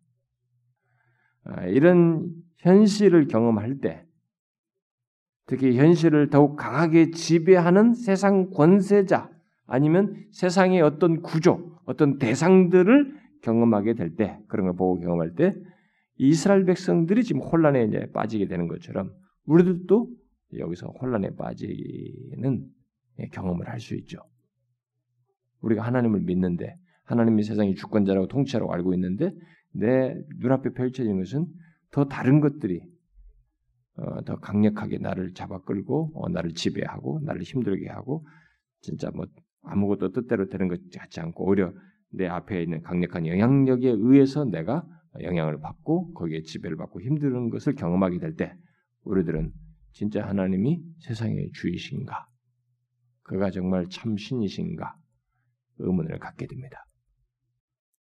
[1.44, 4.07] 아, 이런 현실을 경험할 때,
[5.46, 9.31] 특히 현실을 더욱 강하게 지배하는 세상 권세자
[9.66, 15.53] 아니면 세상의 어떤 구조, 어떤 대상들을 경험하게 될 때, 그런 걸 보고 경험할 때,
[16.16, 19.12] 이스라엘 백성들이 지금 혼란에 이제 빠지게 되는 것처럼
[19.46, 20.09] 우리들도
[20.59, 22.68] 여기서 혼란에 빠지는
[23.33, 24.18] 경험을 할 수 있죠.
[25.61, 26.77] 우리가 하나님을 믿는데
[27.12, 29.35] 하나님이 세상의 주권자라고 통치자라고 알고 있는데
[29.72, 31.46] 내 눈앞에 펼쳐진 것은
[31.90, 32.81] 더 다른 것들이
[33.96, 38.27] 어, 더 강력하게 나를 잡아 끌고 어, 나를 지배하고 나를 힘들게 하고
[38.81, 39.27] 진짜 뭐
[39.62, 41.72] 아무것도 뜻대로 되는 것 같지 않고 오히려
[42.11, 44.87] 내 앞에 있는 강력한 영향력에 의해서 내가
[45.20, 48.55] 영향을 받고 거기에 지배를 받고 힘든 것을 경험하게 될 때
[49.05, 49.53] 우리들은
[49.92, 52.27] 진짜 하나님이 세상의 주이신가?
[53.25, 54.96] 그가 정말 참 신이신가?
[55.79, 56.87] 의문을 갖게 됩니다.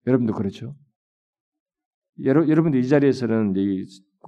[0.08, 0.74] 여러분도 그렇죠?
[2.24, 3.84] 여러, 여러분들 이 자리에서는 이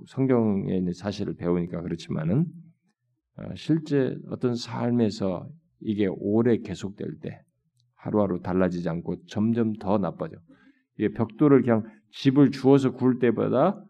[0.06, 2.46] 성경의 사실을 배우니까 그렇지만은
[3.36, 5.48] 어, 실제 어떤 삶에서
[5.80, 7.42] 이게 오래 계속될 때
[7.94, 10.36] 하루하루 달라지지 않고 점점 더 나빠져.
[10.98, 13.82] 이게 벽돌을 그냥 집을 주어서 구울 때보다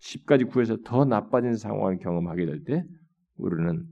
[0.00, 2.84] 집까지 구해서 더 나빠진 상황을 경험하게 될 때
[3.36, 3.84] 우리는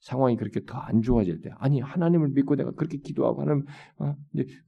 [0.00, 3.64] 상황이 그렇게 더 안 좋아질 때, 아니 하나님을 믿고 내가 그렇게 기도하고 하나님
[3.98, 4.16] 어,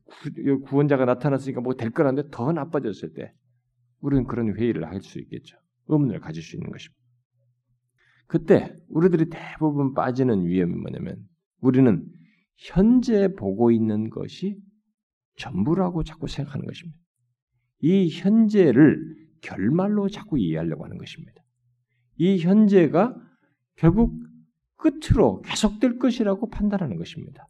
[0.04, 3.32] 구, 구원자가 나타났으니까 뭐 될 거라는데 더 나빠졌을 때,
[4.00, 5.56] 우리는 그런 회의를 할 수 있겠죠.
[5.88, 7.00] 의문을 가질 수 있는 것입니다.
[8.26, 11.16] 그때 우리들이 대부분 빠지는 위험이 뭐냐면
[11.60, 12.06] 우리는
[12.56, 14.56] 현재 보고 있는 것이
[15.36, 16.98] 전부라고 자꾸 생각하는 것입니다.
[17.80, 21.42] 이 현재를 결말로 자꾸 이해하려고 하는 것입니다.
[22.18, 23.16] 이 현재가
[23.76, 24.19] 결국
[24.80, 27.46] 끝으로 계속될 것이라고 판단하는 것입니다.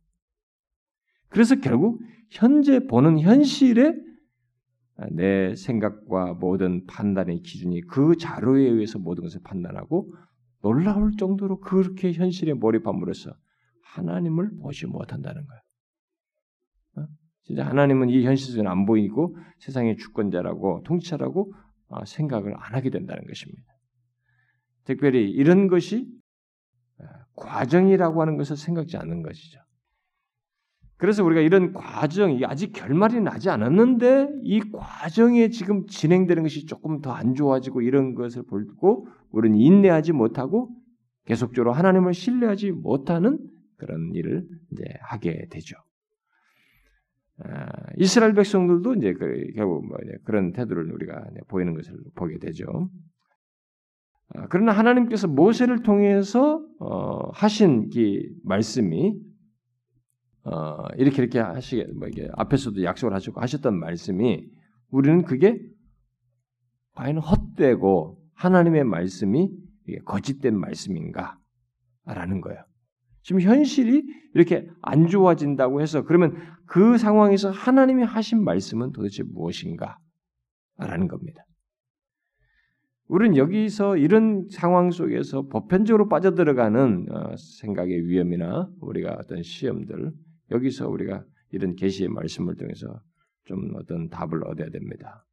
[1.29, 3.95] 그래서 결국 현재 보는 현실에
[5.13, 10.13] 내 생각과 모든 판단의 기준이 그 자료에 의해서 모든 것을 판단하고
[10.63, 13.33] 놀라울 정도로 그렇게 현실에 몰입함으로써
[13.95, 15.61] 하나님을 보지 못한다는 거예요.
[16.97, 17.13] 어?
[17.45, 21.53] 진짜 하나님은 이 현실 속에 안 보이고 세상의 주권자라고 통치자라고
[21.89, 23.63] 어, 생각을 안 하게 된다는 것입니다.
[24.85, 26.07] 특별히 이런 것이
[27.37, 29.61] 과정이라고 하는 것을 생각지 않는 것이죠.
[30.97, 37.01] 그래서 우리가 이런 과정 이 아직 결말이 나지 않았는데 이 과정에 지금 진행되는 것이 조금
[37.01, 40.69] 더 안 좋아지고 이런 것을 보고 우리는 인내하지 못하고
[41.25, 43.39] 계속적으로 하나님을 신뢰하지 못하는
[43.77, 45.77] 그런 일을 이제 하게 되죠.
[47.39, 47.67] 아,
[47.97, 52.91] 이스라엘 백성들도 이제 그, 결국 뭐 그런 태도를 우리가 보이는 것을 보게 되죠.
[54.35, 59.15] 아, 그러나 하나님께서 모세를 통해서 어, 하신 이 말씀이
[60.45, 64.47] 어, 이렇게 이렇게 하시게 뭐 이게 앞에서도 약속을 하시고 하셨던 말씀이
[64.91, 65.59] 우리는 그게
[66.93, 69.51] 과연 헛되고 하나님의 말씀이
[70.05, 71.39] 거짓된 말씀인가?
[72.05, 72.65] 라는 거예요.
[73.23, 74.03] 지금 현실이
[74.35, 79.99] 이렇게 안 좋아진다고 해서 그러면 그 상황에서 하나님이 하신 말씀은 도대체 무엇인가?
[80.79, 81.45] 라는 겁니다.
[83.11, 90.13] 우리는 여기서 이런 상황 속에서 보편적으로 빠져들어가는 어, 생각의 위험이나 우리가 어떤 시험들
[90.53, 93.01] 여기서 우리가 이런 계시의 말씀을 통해서
[93.47, 95.27] 좀 어떤 답을 얻어야 됩니다.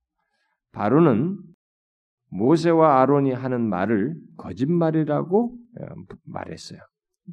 [0.71, 1.37] 바로는
[2.31, 5.85] 모세와 아론이 하는 말을 거짓말이라고 어,
[6.25, 6.79] 말했어요.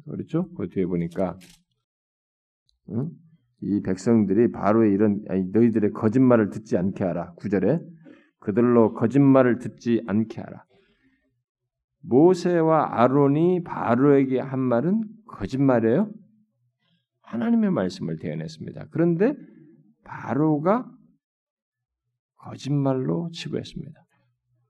[0.07, 0.47] 그렇죠?
[0.53, 1.39] 그 뒤에 보니까
[2.91, 3.09] 응?
[3.61, 7.33] 이 백성들이 바로의 이런 너희들의 거짓말을 듣지 않게 하라.
[7.33, 7.79] 구절에
[8.45, 10.63] 그들로 거짓말을 듣지 않게 하라.
[12.03, 16.11] 모세와 아론이 바로에게 한 말은 거짓말이에요.
[17.23, 18.89] 하나님의 말씀을 대언했습니다.
[18.91, 19.33] 그런데
[20.03, 20.85] 바로가
[22.35, 24.05] 거짓말로 치부했습니다.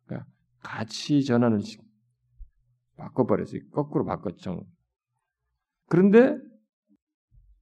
[0.06, 0.30] 그러니까
[0.64, 1.60] 가치 전환을
[2.96, 3.60] 바꿔버렸어요.
[3.72, 4.66] 거꾸로 바꿨죠.
[5.88, 6.38] 그런데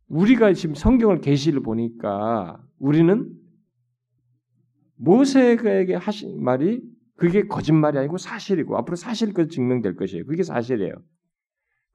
[0.10, 3.43] 우리가 지금 성경을 계시를 보니까 우리는
[5.04, 6.82] 모세에게 하신 말이
[7.16, 10.26] 그게 거짓말이 아니고 사실이고 앞으로 사실 것 증명될 것이에요.
[10.26, 10.94] 그게 사실이에요.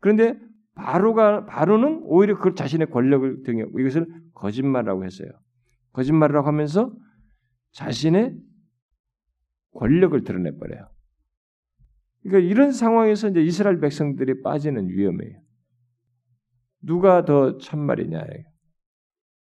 [0.01, 0.39] 그런데
[0.75, 5.29] 바로가 바로는 오히려 그 자신의 권력을 등에 이것을 거짓말이라고 했어요.
[5.93, 6.95] 거짓말이라고 하면서
[7.73, 8.37] 자신의
[9.73, 10.89] 권력을 드러내 버려요.
[12.23, 15.41] 그러니까 이런 상황에서 이제 이스라엘 백성들이 빠지는 위험이에요.
[16.83, 18.25] 누가 더 참말이냐?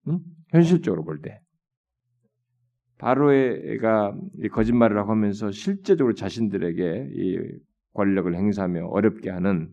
[0.08, 0.20] 응?
[0.48, 1.40] 현실적으로 볼 때.
[3.00, 4.14] 바로가
[4.52, 7.38] 거짓말을 하고 하면서 실제적으로 자신들에게 이
[7.94, 9.70] 권력을 행사하며 어렵게 하는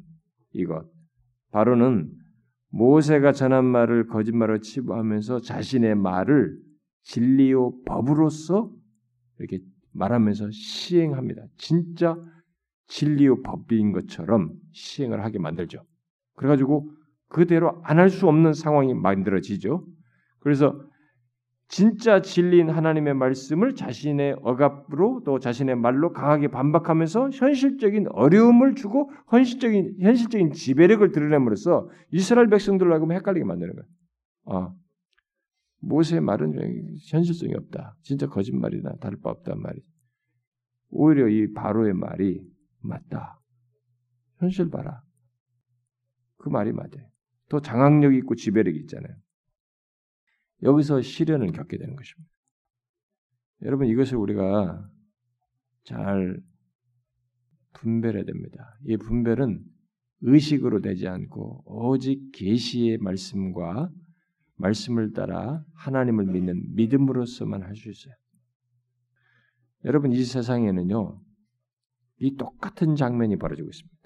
[0.54, 0.86] 이것.
[1.52, 2.10] 바로는
[2.70, 6.58] 모세가 전한 말을 거짓말로 치부하면서 자신의 말을
[7.04, 8.72] 진리요 법으로서
[9.40, 9.60] 이렇게
[9.94, 11.44] 말하면서 시행합니다.
[11.58, 12.16] 진짜
[12.88, 15.84] 진리요 법인 것처럼 시행을 하게 만들죠.
[16.36, 16.90] 그래가지고
[17.30, 19.86] 그대로 안 할 수 없는 상황이 만들어지죠.
[20.40, 20.80] 그래서
[21.70, 29.96] 진짜 진리인 하나님의 말씀을 자신의 억압으로 또 자신의 말로 강하게 반박하면서 현실적인 어려움을 주고 현실적인
[30.00, 33.88] 현실적인 지배력을 드러냄으로써 이스라엘 백성들로 하여금 헷갈리게 만드는 거예요.
[34.46, 34.74] 아,
[35.82, 36.54] 모세의 말은
[37.10, 37.96] 현실성이 없다.
[38.02, 39.86] 진짜 거짓말이나 다를 바 없단 말이지.
[40.90, 42.42] 오히려 이 바로의 말이
[42.80, 43.42] 맞다.
[44.40, 45.02] 현실 봐라.
[46.38, 47.10] 그 말이 맞아요.
[47.50, 49.16] 더 장악력 있고 지배력이 있잖아요.
[50.64, 52.32] 여기서 시련을 겪게 되는 것입니다.
[53.64, 54.90] 여러분 이것을 우리가
[55.84, 56.40] 잘
[57.74, 58.78] 분별해야 됩니다.
[58.86, 59.64] 이 분별은
[60.22, 63.90] 의식으로 되지 않고 오직 계시의 말씀과
[64.56, 68.16] 말씀을 따라 하나님을 믿는 믿음으로서만 할 수 있어요.
[69.86, 71.22] 여러분 이 세상에는요
[72.20, 73.98] 이 똑같은 장면이 벌어지고 있습니다.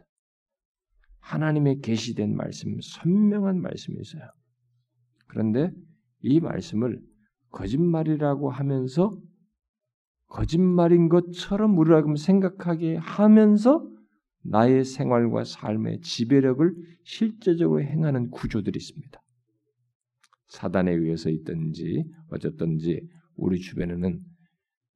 [1.21, 4.29] 하나님의 계시된 말씀, 선명한 말씀이 있어요.
[5.27, 5.71] 그런데
[6.21, 7.01] 이 말씀을
[7.49, 9.17] 거짓말이라고 하면서
[10.27, 13.85] 거짓말인 것처럼 우리가 생각하게 하면서
[14.43, 19.21] 나의 생활과 삶의 지배력을 실제적으로 행하는 구조들이 있습니다.
[20.47, 24.19] 사단에 의해서 있든지 어쨌든지 우리 주변에는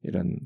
[0.04, 0.40] 이런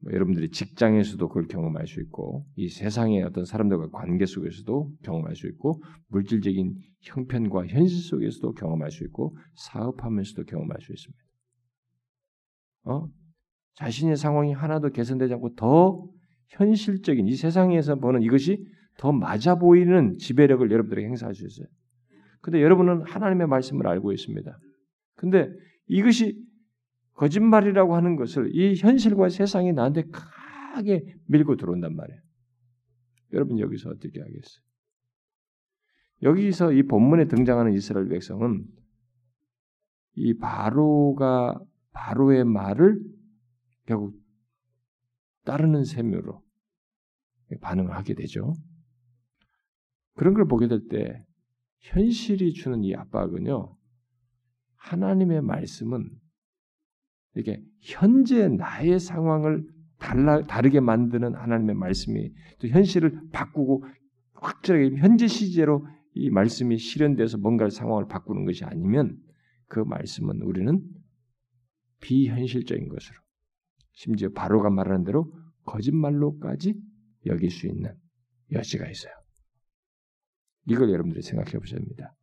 [0.00, 5.48] 뭐 여러분들이 직장에서도 그걸 경험할 수 있고 이 세상의 어떤 사람들과 관계 속에서도 경험할 수
[5.48, 11.24] 있고 물질적인 형편과 현실 속에서도 경험할 수 있고 사업하면서도 경험할 수 있습니다.
[12.84, 13.08] 어?
[13.74, 16.04] 자신의 상황이 하나도 개선되지 않고 더
[16.48, 18.64] 현실적인 이 세상에서 보는 이것이
[18.98, 21.66] 더 맞아 보이는 지배력을 여러분들에게 행사할 수 있어요.
[22.40, 24.58] 근데 여러분은 하나님의 말씀을 알고 있습니다.
[25.16, 25.48] 근데
[25.86, 26.40] 이것이
[27.18, 32.20] 거짓말이라고 하는 것을 이 현실과 세상이 나한테 강하게 밀고 들어온단 말이에요.
[33.32, 34.62] 여러분 여기서 어떻게 하겠어요?
[36.22, 38.64] 여기서 이 본문에 등장하는 이스라엘 백성은
[40.14, 41.60] 이 바로가
[41.92, 43.00] 바로의 말을
[43.86, 44.16] 결국
[45.44, 46.42] 따르는 셈으로
[47.60, 48.54] 반응을 하게 되죠.
[50.14, 51.24] 그런 걸 보게 될 때
[51.80, 53.76] 현실이 주는 이 압박은요.
[54.76, 56.10] 하나님의 말씀은
[57.34, 59.66] 이렇게 현재 나의 상황을
[59.98, 63.84] 달라, 다르게 만드는 하나님의 말씀이 또 현실을 바꾸고
[64.34, 69.16] 확실하게 현재 시제로 이 말씀이 실현돼서 뭔가 상황을 바꾸는 것이 아니면
[69.66, 70.82] 그 말씀은 우리는
[72.00, 73.18] 비현실적인 것으로
[73.92, 75.32] 심지어 바로가 말하는 대로
[75.64, 76.74] 거짓말로까지
[77.26, 77.94] 여길 수 있는
[78.52, 79.12] 여지가 있어요.
[80.66, 82.14] 이걸 여러분들이 생각해 보셔야 됩니다.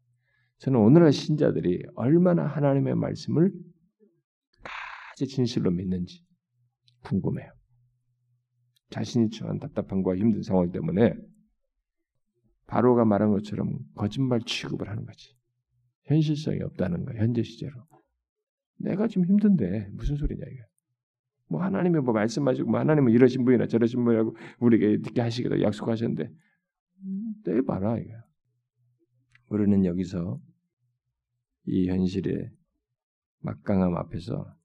[0.60, 3.52] 저는 오늘날 신자들이 얼마나 하나님의 말씀을
[5.24, 6.26] 진실로 믿는지
[7.04, 7.50] 궁금해요.
[8.90, 11.14] 자신이 처한 답답함과 힘든 상황 때문에
[12.68, 15.36] 바로가 말한 것처럼 거짓말 취급을 하는 거지.
[16.06, 17.74] 현실성이 없다는 거야, 현재 시제로.
[18.78, 20.62] 내가 지금 힘든데 무슨 소리냐 이게.
[21.48, 26.30] 뭐 하나님이 뭐 말씀하시고 뭐 하나님은 이러신 분이나 저러신 분이라고 우리에게 이렇게 하시기도 약속하셨는데
[27.44, 28.14] 떼봐라 이거.
[29.50, 30.42] 우리는 여기서
[31.68, 32.52] 이 현실의
[33.40, 34.56] 막강함 앞에서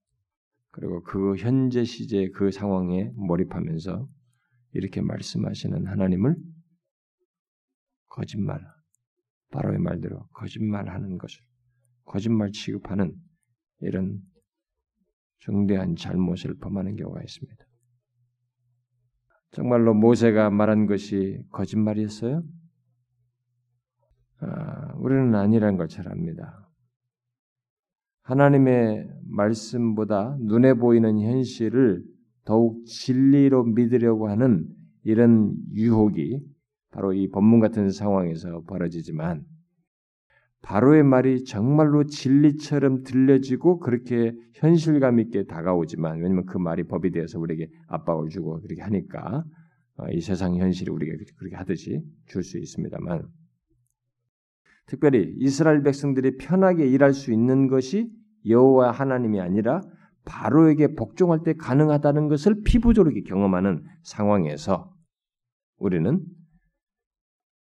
[0.73, 4.09] 그리고 그 현재 시제 그 상황에 몰입하면서
[4.73, 6.37] 이렇게 말씀하시는 하나님을
[8.09, 8.61] 거짓말,
[9.51, 11.43] 바로의 말대로 거짓말하는 것을
[12.05, 13.15] 거짓말 취급하는
[13.81, 14.21] 이런
[15.39, 17.65] 중대한 잘못을 범하는 경우가 있습니다.
[19.53, 22.43] 정말로 모세가 말한 것이 거짓말이었어요?
[24.41, 26.70] 아, 우리는 아니라는 걸 잘 압니다.
[28.31, 32.05] 하나님의 말씀보다 눈에 보이는 현실을
[32.45, 34.69] 더욱 진리로 믿으려고 하는
[35.03, 36.41] 이런 유혹이
[36.93, 39.45] 바로 이 법문 같은 상황에서 벌어지지만
[40.63, 47.69] 바로의 말이 정말로 진리처럼 들려지고 그렇게 현실감 있게 다가오지만 왜냐면 그 말이 법이 되어서 우리에게
[47.89, 49.45] 압박을 주고 그렇게 하니까
[49.97, 53.27] 어, 이 세상 현실이 우리가 그렇게 하듯이 줄 수 있습니다만
[54.87, 59.81] 특별히 이스라엘 백성들이 편하게 일할 수 있는 것이 여호와 하나님이 아니라
[60.25, 64.95] 바로에게 복종할 때 가능하다는 것을 피부적으로 경험하는 상황에서
[65.79, 66.25] 우리는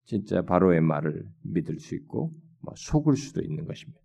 [0.06, 4.02] 진짜 바로의 말을 믿을 수 있고 뭐 속을 수도 있는 것입니다.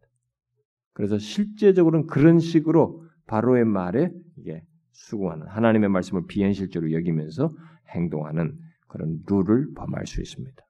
[0.92, 7.54] 그래서 실제적으로는 그런 식으로 바로의 말에 이게 수긍하는 하나님의 말씀을 비현실적으로 여기면서
[7.90, 8.58] 행동하는
[8.88, 10.60] 그런 룰을 범할 수 있습니다.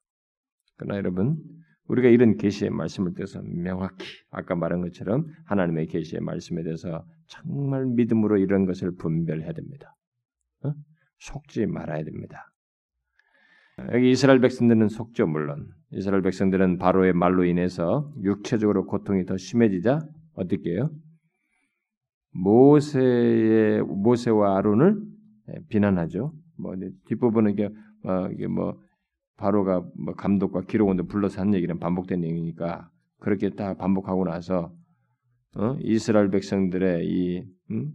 [0.77, 1.39] 그러나 여러분
[1.89, 8.39] 우리가 이런 계시의 말씀을 대해서 명확히 아까 말한 것처럼 하나님의 계시의 말씀에 대해서 정말 믿음으로
[8.39, 9.97] 이런 것을 분별해야 됩니다.
[10.65, 10.73] 어?
[11.19, 12.51] 속지 말아야 됩니다.
[13.93, 20.01] 여기 이스라엘 백성들은 속죠 물론 이스라엘 백성들은 바로의 말로 인해서 육체적으로 고통이 더 심해지자
[20.35, 20.91] 어떻게 해요?
[22.33, 25.01] 모세의 모세와 아론을
[25.69, 26.33] 비난하죠.
[26.59, 26.75] 뭐
[27.07, 27.71] 뒷부분은 이게,
[28.05, 28.79] 어, 이게 뭐
[29.39, 34.73] 바로가 뭐 감독과 기록원들 불러서 한 얘기는 반복된 얘기니까 그렇게 다 반복하고 나서
[35.57, 35.77] 어?
[35.81, 37.93] 이스라엘 백성들의 이 음?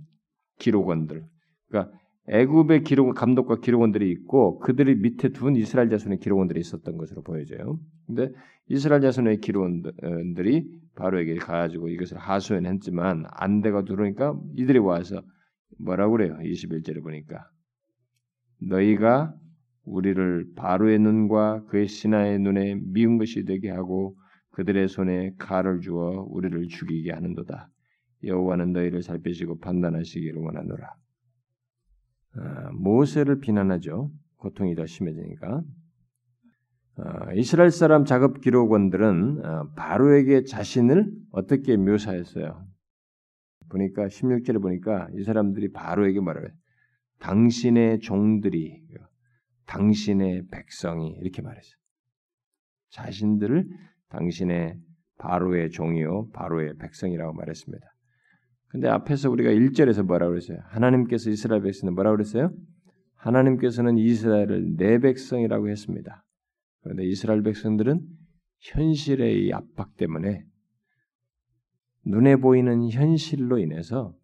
[0.59, 1.23] 기록원들,
[1.67, 1.95] 그러니까
[2.27, 7.79] 애굽의 기록 감독과 기록원들이 있고 그들이 밑에 둔 이스라엘 자손의 기록원들이 있었던 것으로 보여져요.
[8.07, 8.31] 근데
[8.69, 10.65] 이스라엘 자손의 기록원들이
[10.95, 15.21] 바로에게 가가지고 이것을 하소연했지만 안 돼가 들어오니까 이들이 와서
[15.79, 16.37] 뭐라고 그래요?
[16.41, 17.49] 21절에 보니까
[18.61, 19.35] 너희가
[19.85, 24.15] 우리를 바로의 눈과 그의 신하의 눈에 미운 것이 되게 하고
[24.51, 27.69] 그들의 손에 칼을 주어 우리를 죽이게 하는도다.
[28.23, 30.95] 여호와는 너희를 살피시고 판단하시기를 원하노라.
[32.35, 34.11] 아, 모세를 비난하죠.
[34.37, 35.63] 고통이 더 심해지니까.
[36.95, 42.65] 아, 이스라엘 사람 작업 기록원들은 아, 바로에게 자신을 어떻게 묘사했어요?
[43.69, 46.53] 보니까 16절에 보니까 이 사람들이 바로에게 말을
[47.19, 48.83] 당신의 종들이
[49.65, 51.75] 당신의 백성이 이렇게 말했어요.
[52.89, 53.67] 자신들을
[54.09, 54.77] 당신의
[55.17, 57.85] 바로의 종이요 바로의 백성이라고 말했습니다.
[58.67, 60.57] 근데 앞에서 우리가 1절에서 뭐라고 그랬어요?
[60.65, 62.51] 하나님께서 이스라엘 백성은 뭐라고 그랬어요?
[63.15, 66.25] 하나님께서는 이스라엘을 내 백성이라고 했습니다.
[66.81, 68.01] 그런데 이스라엘 백성들은
[68.59, 70.43] 현실의 이 압박 때문에
[72.05, 74.15] 눈에 보이는 현실로 인해서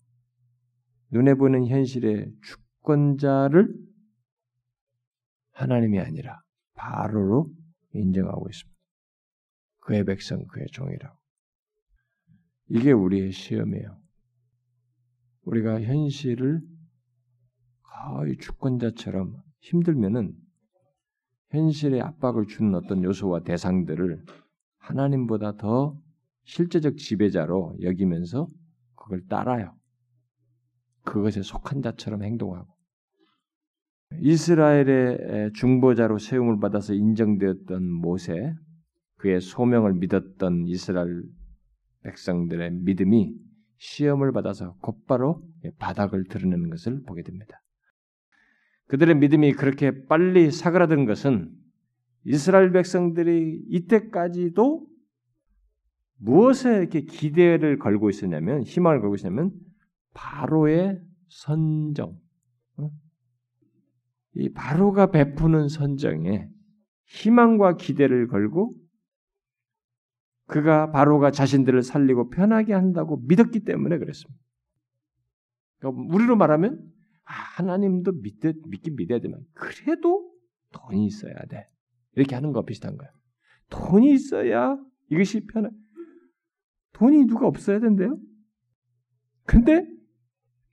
[1.12, 3.74] 눈에 보이는 현실의 주권자를
[5.60, 6.42] 하나님이 아니라
[6.76, 7.52] 바로로
[7.94, 8.80] 인정하고 있습니다.
[9.82, 11.18] 그의 백성, 그의 종이라고.
[12.70, 14.00] 이게 우리의 시험이에요.
[15.42, 16.62] 우리가 현실을
[17.82, 20.34] 거의 주권자처럼 힘들면은
[21.50, 24.24] 현실의 압박을 주는 어떤 요소와 대상들을
[24.78, 26.00] 하나님보다 더
[26.46, 28.48] 실제적 지배자로 여기면서
[28.96, 29.76] 그걸 따라요.
[31.04, 32.79] 그것에 속한 자처럼 행동하고
[34.18, 38.56] 이스라엘의 중보자로 세움을 받아서 인정되었던 모세,
[39.18, 41.24] 그의 소명을 믿었던 이스라엘
[42.04, 43.36] 백성들의 믿음이
[43.78, 45.44] 시험을 받아서 곧바로
[45.78, 47.62] 바닥을 드러내는 것을 보게 됩니다.
[48.88, 51.52] 그들의 믿음이 그렇게 빨리 사그라든 것은
[52.26, 54.88] 이스라엘 백성들이 이때까지도
[56.18, 59.52] 무엇에 이렇게 기대를 걸고 있었냐면 희망을 걸고 있었냐면
[60.14, 61.00] 바로의
[61.30, 62.18] 선정.
[64.36, 64.40] 어?
[64.40, 66.48] 이 바로가 베푸는 선정에
[67.06, 68.76] 희망과 기대를 걸고
[70.46, 74.42] 그가 바로가 자신들을 살리고 편하게 한다고 믿었기 때문에 그랬습니다.
[75.78, 76.84] 그러니까 우리로 말하면
[77.24, 80.32] 하나님도 믿, 믿긴 믿어야 되만 그래도
[80.72, 81.68] 돈이 있어야 돼.
[82.16, 83.10] 이렇게 하는 거 비슷한 거야.
[83.70, 84.78] 돈이 있어야
[85.12, 85.70] 이것이 편해.
[86.94, 88.18] 돈이 누가 없어야 된대요?
[89.44, 89.86] 근데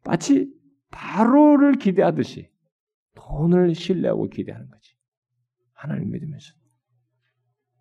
[0.04, 0.50] 마치
[0.90, 2.50] 바로를 기대하듯이
[3.16, 4.94] 돈을 신뢰하고 기대하는 거지.
[5.72, 6.54] 하나님 믿으면서.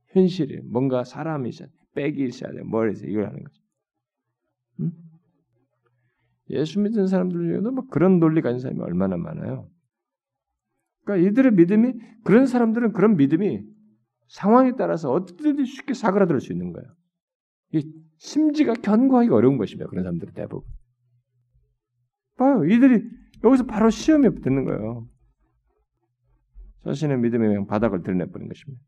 [0.07, 1.73] 현실이 뭔가 사람이 있어야 돼.
[1.93, 2.63] 백이 있어야 돼.
[2.63, 3.61] 머리에서 이걸 하는 거지.
[4.81, 4.91] 응?
[6.49, 9.69] 예수 믿는 사람들 중에도 뭐 그런 논리 가진 사람이 얼마나 많아요.
[11.03, 13.63] 그러니까 이들의 믿음이 그런 사람들은 그런 믿음이
[14.27, 16.87] 상황에 따라서 어떻게든 쉽게 사그라들 수 있는 거예요.
[17.73, 20.67] 이 심지가 견고하기가 어려운 것이며 그런 사람들은 대부분.
[22.37, 22.65] 봐요.
[22.65, 23.03] 이들이
[23.43, 25.07] 여기서 바로 시험에 붙는 거예요.
[26.85, 28.83] 자신의 믿음의 바닥을 드러내버린 것입니다.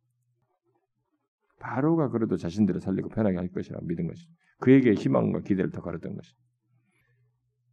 [1.60, 4.28] 바로가 그래도 자신들을 살리고 편하게 할 것이라고 믿은 것이
[4.60, 6.34] 그에게 희망과 기대를 더 걸었던 것이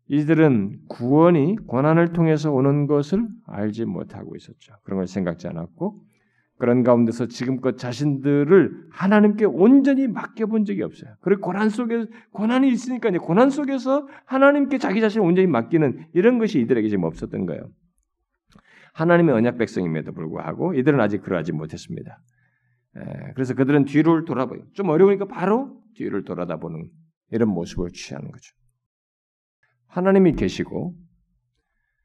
[0.08, 4.74] 이들은 구원이 고난을 통해서 오는 것을 알지 못하고 있었죠.
[4.82, 6.02] 그런 걸 생각지 않았고
[6.58, 11.14] 그런 가운데서 지금껏 자신들을 하나님께 온전히 맡겨본 적이 없어요.
[11.20, 16.60] 그리고 고난 속에 고난이 있으니까 이제 고난 속에서 하나님께 자기 자신을 온전히 맡기는 이런 것이
[16.60, 17.70] 이들에게 지금 없었던 거예요.
[18.94, 22.20] 하나님의 언약 백성임에도 불구하고 이들은 아직 그러하지 못했습니다.
[23.34, 24.62] 그래서 그들은 뒤를 돌아봐요.
[24.72, 26.88] 좀 어려우니까 바로 뒤를 돌아다보는
[27.30, 28.54] 이런 모습을 취하는 거죠.
[29.88, 30.94] 하나님이 계시고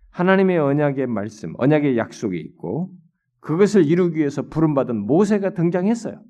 [0.10, 2.92] 하나님의 언약의 말씀, 언약의 약속이 있고
[3.40, 6.24] 그것을 이루기 위해서 부름받은 모세가 등장했어요.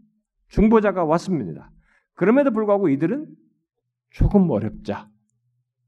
[0.49, 1.71] 중보자가 왔습니다.
[2.15, 3.27] 그럼에도 불구하고 이들은
[4.09, 5.09] 조금 어렵자,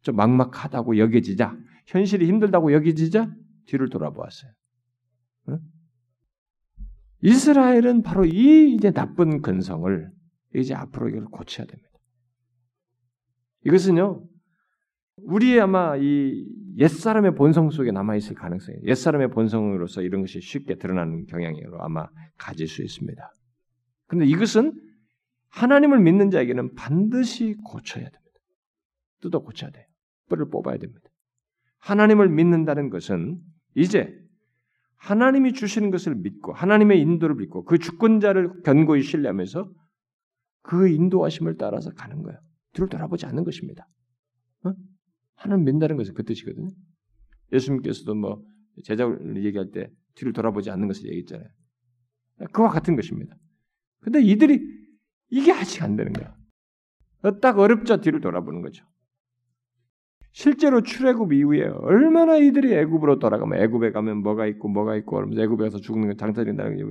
[0.01, 1.57] 좀 막막하다고 여겨지자,
[1.87, 3.33] 현실이 힘들다고 여겨지자
[3.65, 4.51] 뒤를 돌아보았어요.
[5.51, 5.59] 응?
[7.21, 10.11] 이스라엘은 바로 이 이제 나쁜 근성을
[10.55, 11.89] 이제 앞으로 이걸 고쳐야 됩니다.
[13.65, 14.27] 이것은요,
[15.17, 16.47] 우리의 아마 이
[16.77, 22.81] 옛사람의 본성 속에 남아있을 가능성이, 옛사람의 본성으로서 이런 것이 쉽게 드러나는 경향으로 아마 가질 수
[22.81, 23.21] 있습니다.
[24.07, 24.73] 근데 이것은
[25.49, 28.21] 하나님을 믿는 자에게는 반드시 고쳐야 됩니다.
[29.21, 29.85] 뜯어 고쳐야 돼요.
[30.29, 31.01] 뿔을 뽑아야 됩니다.
[31.79, 33.39] 하나님을 믿는다는 것은
[33.75, 34.13] 이제
[35.01, 39.71] 하나님이 주시는 것을 믿고 하나님의 인도를 믿고 그 주권자를 견고히 신뢰하면서
[40.61, 42.39] 그 인도하심을 따라서 가는 거예요.
[42.73, 43.87] 뒤를 돌아보지 않는 것입니다.
[44.63, 44.73] 어?
[45.35, 46.69] 하나님 믿는다는 것은 그 뜻이거든요.
[47.51, 48.43] 예수님께서도 뭐
[48.83, 51.49] 제자를 얘기할 때 뒤를 돌아보지 않는 것을 얘기했잖아요.
[52.53, 53.35] 그와 같은 것입니다.
[54.01, 54.59] 근데 이들이
[55.29, 56.35] 이게 아직 안 되는 거야.
[57.41, 58.85] 딱 어렵자 뒤를 돌아보는 거죠.
[60.31, 65.65] 실제로 출애굽 이후에 얼마나 이들이 애굽으로 돌아가면 애굽에 가면 뭐가 있고 뭐가 있고 그러면서 애굽에
[65.65, 66.83] 가서 죽는 건 장사된다는 게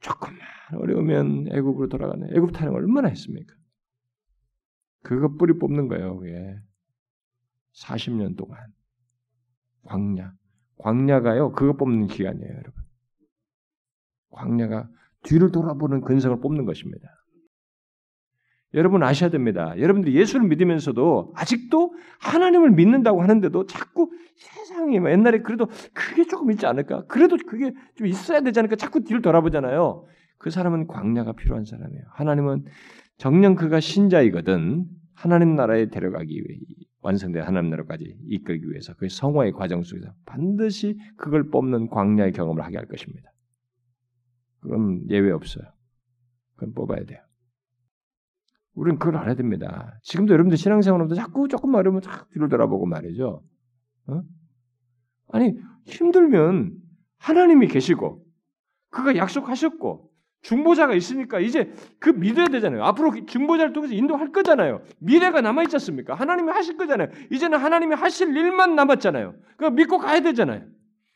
[0.00, 0.38] 조금만
[0.76, 3.54] 어려우면 애굽으로 돌아가는 애굽 타령 얼마나 했습니까?
[5.02, 6.18] 그거 뿌리 뽑는 거예요.
[6.18, 6.56] 그게
[7.74, 8.58] 40년 동안
[9.84, 10.32] 광야
[10.78, 12.72] 광야가요 그거 뽑는 기간이에요, 여러분.
[14.30, 14.88] 광야가
[15.24, 17.08] 뒤를 돌아보는 근성을 뽑는 것입니다.
[18.74, 19.74] 여러분 아셔야 됩니다.
[19.78, 26.66] 여러분들이 예수를 믿으면서도 아직도 하나님을 믿는다고 하는데도 자꾸 세상에 뭐 옛날에 그래도 그게 조금 있지
[26.66, 27.04] 않을까?
[27.06, 28.76] 그래도 그게 좀 있어야 되지 않을까?
[28.76, 30.06] 자꾸 뒤를 돌아보잖아요.
[30.38, 32.02] 그 사람은 광야가 필요한 사람이에요.
[32.10, 32.64] 하나님은
[33.18, 36.60] 정녕 그가 신자이거든 하나님 나라에 데려가기 위해
[37.02, 42.78] 완성된 하나님 나라까지 이끌기 위해서 그 성화의 과정 속에서 반드시 그걸 뽑는 광야의 경험을 하게
[42.78, 43.30] 할 것입니다.
[44.60, 45.64] 그럼 예외 없어요.
[46.56, 47.18] 그건 뽑아야 돼요.
[48.74, 49.98] 우리는 그걸 알아야 됩니다.
[50.02, 53.42] 지금도 여러분들 신앙생활하면서 자꾸 조금 어려우면 쫙 뒤를 돌아보고 말이죠.
[54.06, 54.22] 어?
[55.28, 55.54] 아니
[55.84, 56.72] 힘들면
[57.18, 58.24] 하나님이 계시고
[58.90, 60.10] 그가 약속하셨고
[60.42, 62.82] 중보자가 있으니까 이제 그 믿어야 되잖아요.
[62.84, 64.82] 앞으로 중보자를 통해서 인도할 거잖아요.
[64.98, 66.14] 미래가 남아 있지 않습니까?
[66.14, 67.08] 하나님이 하실 거잖아요.
[67.30, 69.34] 이제는 하나님이 하실 일만 남았잖아요.
[69.56, 70.64] 그 믿고 가야 되잖아요.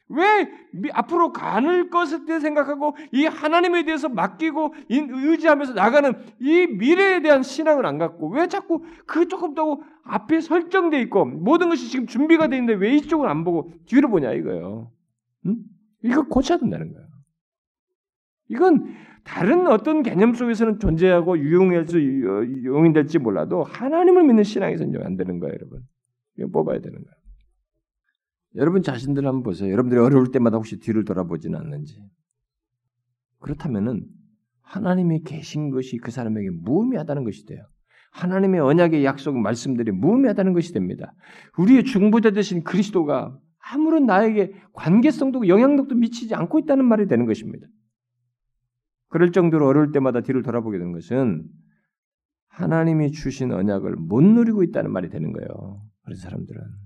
[0.08, 0.48] 왜
[0.92, 7.86] 앞으로 가는 것을 때 생각하고 이 하나님에 대해서 맡기고 의지하면서 나가는 이 미래에 대한 신앙을
[7.86, 12.56] 안 갖고 왜 자꾸 그 조금 더 앞에 설정돼 있고 모든 것이 지금 준비가 돼
[12.56, 14.92] 있는데 왜 이쪽을 안 보고 뒤로 보냐 이거예요.
[15.46, 15.56] 응?
[16.04, 17.06] 이거 고쳐야 된다는 거예요.
[18.48, 18.94] 이건
[19.24, 25.82] 다른 어떤 개념 속에서는 존재하고 유용할지 유용될지 몰라도 하나님을 믿는 신앙에서는 안 되는 거예요, 여러분.
[26.38, 27.15] 이거 뽑아야 되는 거예요.
[28.56, 29.70] 여러분 자신들 한번 보세요.
[29.70, 32.02] 여러분들이 어려울 때마다 혹시 뒤를 돌아보지는 않는지.
[33.40, 34.06] 그렇다면은
[34.62, 37.64] 하나님이 계신 것이 그 사람에게 무의미하다는 것이 돼요.
[38.12, 41.12] 하나님의 언약의 약속 말씀들이 무의미하다는 것이 됩니다.
[41.58, 47.66] 우리의 중보자 되신 그리스도가 아무런 나에게 관계성도 영향력도 미치지 않고 있다는 말이 되는 것입니다.
[49.08, 51.44] 그럴 정도로 어려울 때마다 뒤를 돌아보게 되는 것은
[52.48, 55.82] 하나님이 주신 언약을 못 누리고 있다는 말이 되는 거예요.
[56.02, 56.85] 그런 사람들은.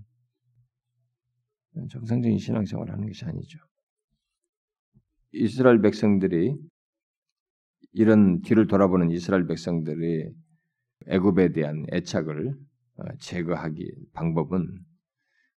[1.75, 3.59] 정상적인 신앙생활을 하는 것이 아니죠.
[5.33, 6.57] 이스라엘 백성들이
[7.93, 10.31] 이런 뒤를 돌아보는 이스라엘 백성들이
[11.07, 12.55] 애굽에 대한 애착을
[12.97, 14.69] 어, 제거하기 방법은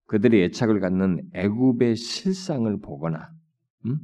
[0.06, 3.30] 그들이 애착을 갖는 애굽의 실상을 보거나
[3.86, 3.98] 음?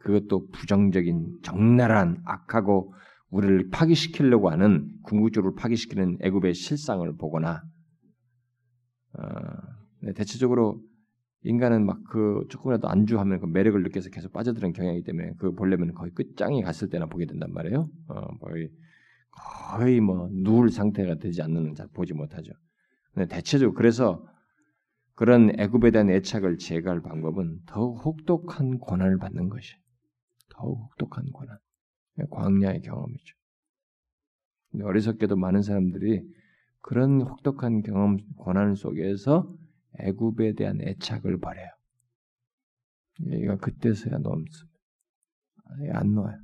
[0.00, 2.92] 그것도 부정적인 적나라한 악하고
[3.30, 7.62] 우리를 파기시키려고 하는 궁극적으로 파기시키는 애굽의 실상을 보거나
[9.14, 9.22] 어,
[10.00, 10.82] 네, 대체적으로
[11.44, 16.12] 인간은 막 그 조금이라도 안주하면 그 매력을 느껴서 계속 빠져드는 경향이기 때문에 그 보려면 거의
[16.12, 17.88] 끝장에 갔을 때나 보게 된단 말이에요.
[18.08, 18.70] 어, 거의
[19.30, 22.52] 거의 뭐 누울 상태가 되지 않는 잘 보지 못하죠.
[23.14, 24.26] 근데 대체적으로 그래서
[25.14, 29.74] 그런 애굽에 대한 애착을 제거할 방법은 더욱 혹독한 고난을 받는 것이
[30.50, 31.58] 더욱 혹독한 고난,
[32.30, 33.36] 광야의 경험이죠.
[34.82, 36.22] 어리석게도 많은 사람들이
[36.80, 39.50] 그런 혹독한 경험, 고난 속에서
[40.00, 41.68] 애굽에 대한 애착을 버려요.
[43.26, 44.72] 얘가 그때서야 넘습니다.
[45.92, 46.38] 안 놓아요.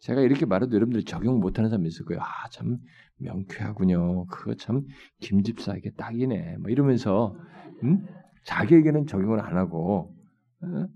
[0.00, 2.20] 제가 이렇게 말해도 여러분들이 적용 못하는 사람이 있을 거예요.
[2.20, 2.78] 아, 참
[3.16, 4.26] 명쾌하군요.
[4.26, 4.82] 그거 참
[5.20, 6.58] 김집사에게 딱이네.
[6.58, 7.34] 뭐 이러면서
[7.82, 8.06] 음?
[8.44, 10.14] 자기에게는 적용을 안 하고
[10.60, 10.86] 어?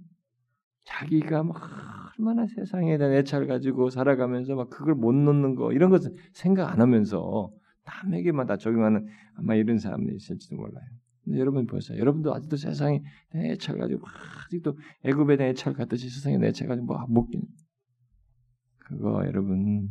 [0.84, 1.56] 자기가 막
[2.18, 6.80] 얼마나 세상에 대한 애착을 가지고 살아가면서 막 그걸 못 놓는 거 이런 것을 생각 안
[6.80, 7.50] 하면서
[7.84, 10.86] 남에게만 다 적용하는 아마 이런 사람들이 있을지도 몰라요.
[11.36, 11.98] 여러분 보세요.
[11.98, 13.02] 여러분도 아직도 세상에
[13.34, 14.06] 애착을 가지고
[14.46, 17.42] 아직도 애굽에 애착을 갖듯이 세상에 애착을 가지고 뭐 먹긴
[18.78, 19.88] 그거 여러분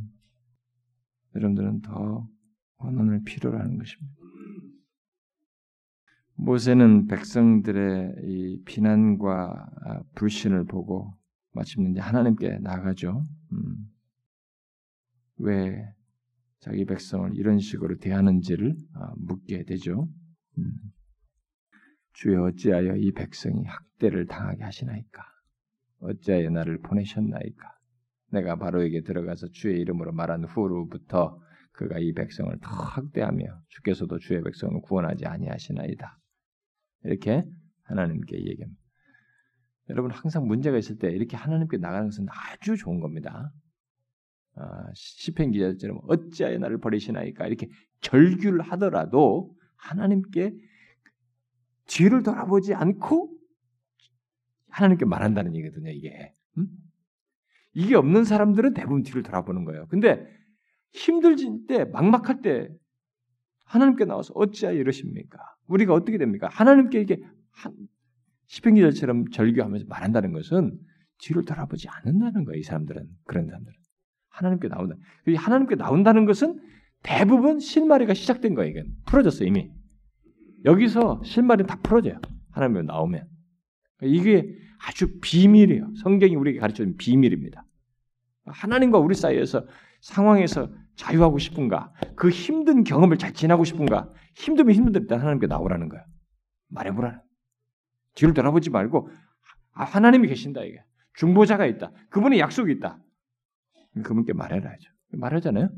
[1.35, 2.27] 여러분들은 더
[2.77, 4.15] 원한을 필요로 하는 것입니다.
[6.35, 11.13] 모세는 백성들의 이 비난과 아, 불신을 보고
[11.53, 13.23] 마침내 이제 하나님께 나가죠.
[13.53, 13.91] 음.
[15.37, 15.93] 왜
[16.59, 20.07] 자기 백성을 이런 식으로 대하는지를 아, 묻게 되죠.
[20.59, 20.73] 음.
[22.17, 25.23] 주여 어찌하여 이 백성이 학대를 당하게 하시나이까?
[25.99, 27.77] 어찌하여 나를 보내셨나이까?
[28.31, 31.39] 내가 바로에게 들어가서 주의 이름으로 말한 후로부터
[31.73, 36.19] 그가 이 백성을 더 학대하며 주께서도 주의 백성을 구원하지 아니하시나이다.
[37.03, 37.45] 이렇게
[37.83, 38.81] 하나님께 얘기합니다.
[39.89, 43.51] 여러분 항상 문제가 있을 때 이렇게 하나님께 나가는 것은 아주 좋은 겁니다.
[44.55, 47.67] 아, 시편 기자처럼 어찌하여 나를 버리시나이까 이렇게
[48.01, 50.51] 절규를 하더라도 하나님께
[51.87, 53.31] 뒤를 돌아보지 않고
[54.69, 55.89] 하나님께 말한다는 얘기거든요.
[55.91, 56.67] 이게 음?
[57.73, 59.87] 이게 없는 사람들은 대부분 뒤를 돌아보는 거예요.
[59.87, 60.25] 근데
[60.91, 62.69] 힘들진 때 막막할 때
[63.65, 65.39] 하나님께 나와서 어찌하여 이러십니까?
[65.67, 66.47] 우리가 어떻게 됩니까?
[66.51, 67.21] 하나님께 이게
[68.47, 70.79] 시편기자처럼 절규하면서 말한다는 것은
[71.19, 72.59] 뒤를 돌아보지 않는다는 거예요.
[72.59, 73.75] 이 사람들은 그런 사람들은
[74.29, 74.95] 하나님께 나온다.
[75.35, 76.59] 하나님께 나온다는 것은
[77.03, 78.69] 대부분 실마리가 시작된 거예요.
[78.71, 79.71] 이게 풀어졌어 이미.
[80.65, 82.19] 여기서 실마리 다 풀어져요.
[82.51, 83.27] 하나님께 나오면
[84.03, 84.47] 이게
[84.85, 85.93] 아주 비밀이에요.
[86.03, 87.65] 성경이 우리에게 가르쳐준 비밀입니다.
[88.45, 89.65] 하나님과 우리 사이에서
[90.01, 91.93] 상황에서 자유하고 싶은가?
[92.15, 94.11] 그 힘든 경험을 잘 지나고 싶은가?
[94.35, 96.03] 힘들면 힘들다 하나님께 나오라는 거야.
[96.69, 97.21] 말해보라.
[98.15, 99.09] 뒤를 돌아보지 말고
[99.73, 100.83] 아, 하나님이 계신다 이게.
[101.15, 101.91] 중보자가 있다.
[102.09, 102.99] 그분의 약속이 있다.
[104.03, 104.91] 그분께 말해라죠.
[105.13, 105.69] 말하잖아요.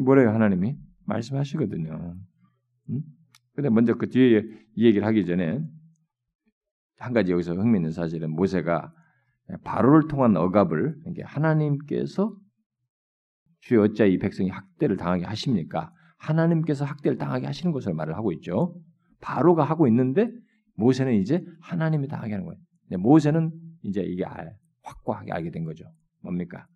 [0.00, 0.76] 뭐래요 하나님이?
[1.04, 2.16] 말씀하시거든요.
[2.90, 3.02] 응?
[3.54, 4.42] 근데 먼저 그 뒤에
[4.76, 5.60] 이 얘기를 하기 전에
[6.98, 8.92] 한 가지 여기서 흥미있는 사실은 모세가
[9.64, 12.34] 바로를 통한 억압을 하나님께서
[13.60, 15.92] 주여 어찌 이 백성이 학대를 당하게 하십니까?
[16.18, 18.74] 하나님께서 학대를 당하게 하시는 것을 말을 하고 있죠.
[19.20, 20.30] 바로가 하고 있는데
[20.74, 22.58] 모세는 이제 하나님이 당하게 하는 거예요.
[23.00, 24.24] 모세는 이제 이게
[24.82, 25.84] 확고하게 알게 된 거죠.
[26.20, 26.66] 뭡니까?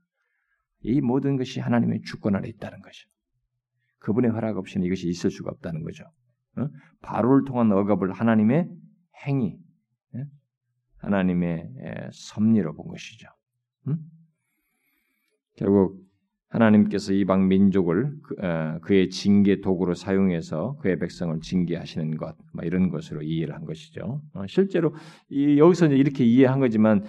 [0.83, 3.09] 이 모든 것이 하나님의 주권 아래 있다는 것이죠.
[4.01, 6.05] 그분의 허락 없이는 이것이 있을 수가 없다는 거죠.
[6.57, 6.69] 어?
[7.03, 8.69] 바로를 통한 억압을 하나님의
[9.27, 9.59] 행위,
[10.15, 10.25] 예?
[10.99, 11.71] 하나님의
[12.13, 13.29] 섭리로 본 것이죠.
[15.57, 16.07] 결국
[16.49, 22.89] 하나님께서 이방 민족을 그, 어, 의 징계 도구로 사용해서 그의 백성을 징계하시는 것, 뭐 이런
[22.89, 24.23] 것으로 이해를 한 것이죠.
[24.33, 24.95] 어, 실제로
[25.31, 27.05] 여기서 이렇게 이해한 거지만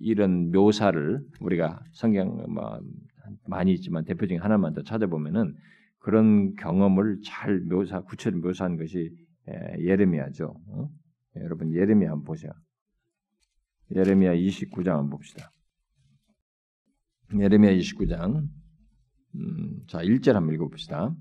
[0.00, 2.80] 이런 묘사를 우리가 성경 뭐
[3.46, 5.54] 많이 있지만 대표적인 하나만 더 찾아보면은
[6.00, 9.14] 그런 경험을 잘 묘사 구체로 묘사한 것이
[9.78, 10.54] 예레미야죠.
[10.68, 10.88] 어?
[11.36, 12.52] 여러분 예레미야 한번 보세요.
[13.94, 15.52] 예레미야 29장 한번 봅시다.
[17.38, 18.48] 예레미야 29장
[19.36, 21.14] 음, 자 1절 한번 읽어봅시다.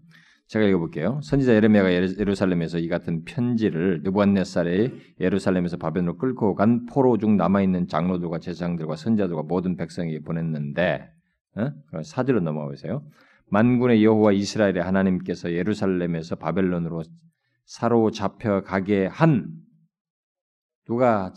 [0.47, 1.19] 제가 읽어볼게요.
[1.21, 7.87] 선지자 예레미야가 예루살렘에서 이 같은 편지를 느부갓네살의 예루살렘에서 바벨론으로 끌고 간 포로 중 남아 있는
[7.87, 11.11] 장로들과 제사장들과 선자들과 모든 백성에게 보냈는데
[11.55, 11.71] 어?
[12.03, 13.03] 사절로 넘어가 보세요.
[13.51, 17.03] 만군의 여호와 이스라엘의 하나님께서 예루살렘에서 바벨론으로
[17.65, 19.51] 사로잡혀 가게 한
[20.85, 21.33] 누가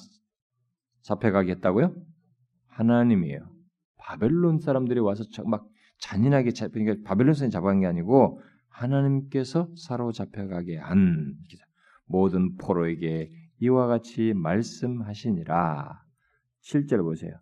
[1.02, 1.94] 잡혀가게 했다고요?
[2.68, 3.50] 하나님이에요.
[3.98, 5.66] 바벨론 사람들이 와서 막
[5.98, 11.34] 잔인하게 잡, 그러니까 바벨론 사람이 잡아간 게 아니고 하나님께서 사로잡혀가게 한
[12.06, 16.02] 모든 포로에게 이와 같이 말씀하시니라.
[16.62, 17.32] 7절 보세요.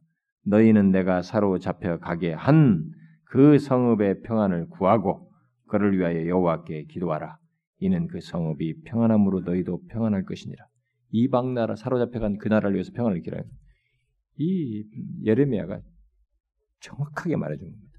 [0.45, 2.91] 너희는 내가 사로잡혀가게 한
[3.31, 5.31] 그 성읍의 평안을 구하고
[5.69, 7.39] 그를 위하여 여호와께 기도하라.
[7.79, 10.67] 이는 그 성읍이 평안함으로 너희도 평안할 것이니라.
[11.13, 13.41] 이방 나라 사로잡혀간 그 나라를 위해서 평안을 기라
[14.37, 14.85] 이
[15.25, 15.81] 예레미야가
[16.81, 17.99] 정확하게 말해준 겁니다.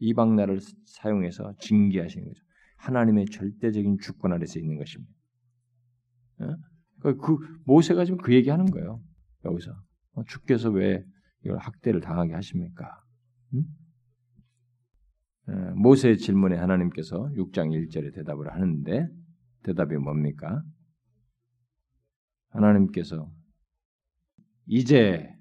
[0.00, 2.40] 이방 나라를 사용해서 징계하시는 거죠.
[2.76, 5.12] 하나님의 절대적인 주권 아래서 있는 것입니다.
[6.40, 6.56] 어?
[7.00, 9.00] 그, 그 모세가 지금 그 얘기하는 거예요.
[9.46, 9.72] 여기서
[10.12, 11.02] 어, 주께서 왜
[11.42, 13.05] 이걸 학대를 당하게 하십니까?
[15.76, 19.08] 모세의 질문에 하나님께서 6장 1절에 대답을 하는데
[19.62, 20.62] 대답이 뭡니까?
[22.50, 23.30] 하나님께서
[24.66, 25.32] 이제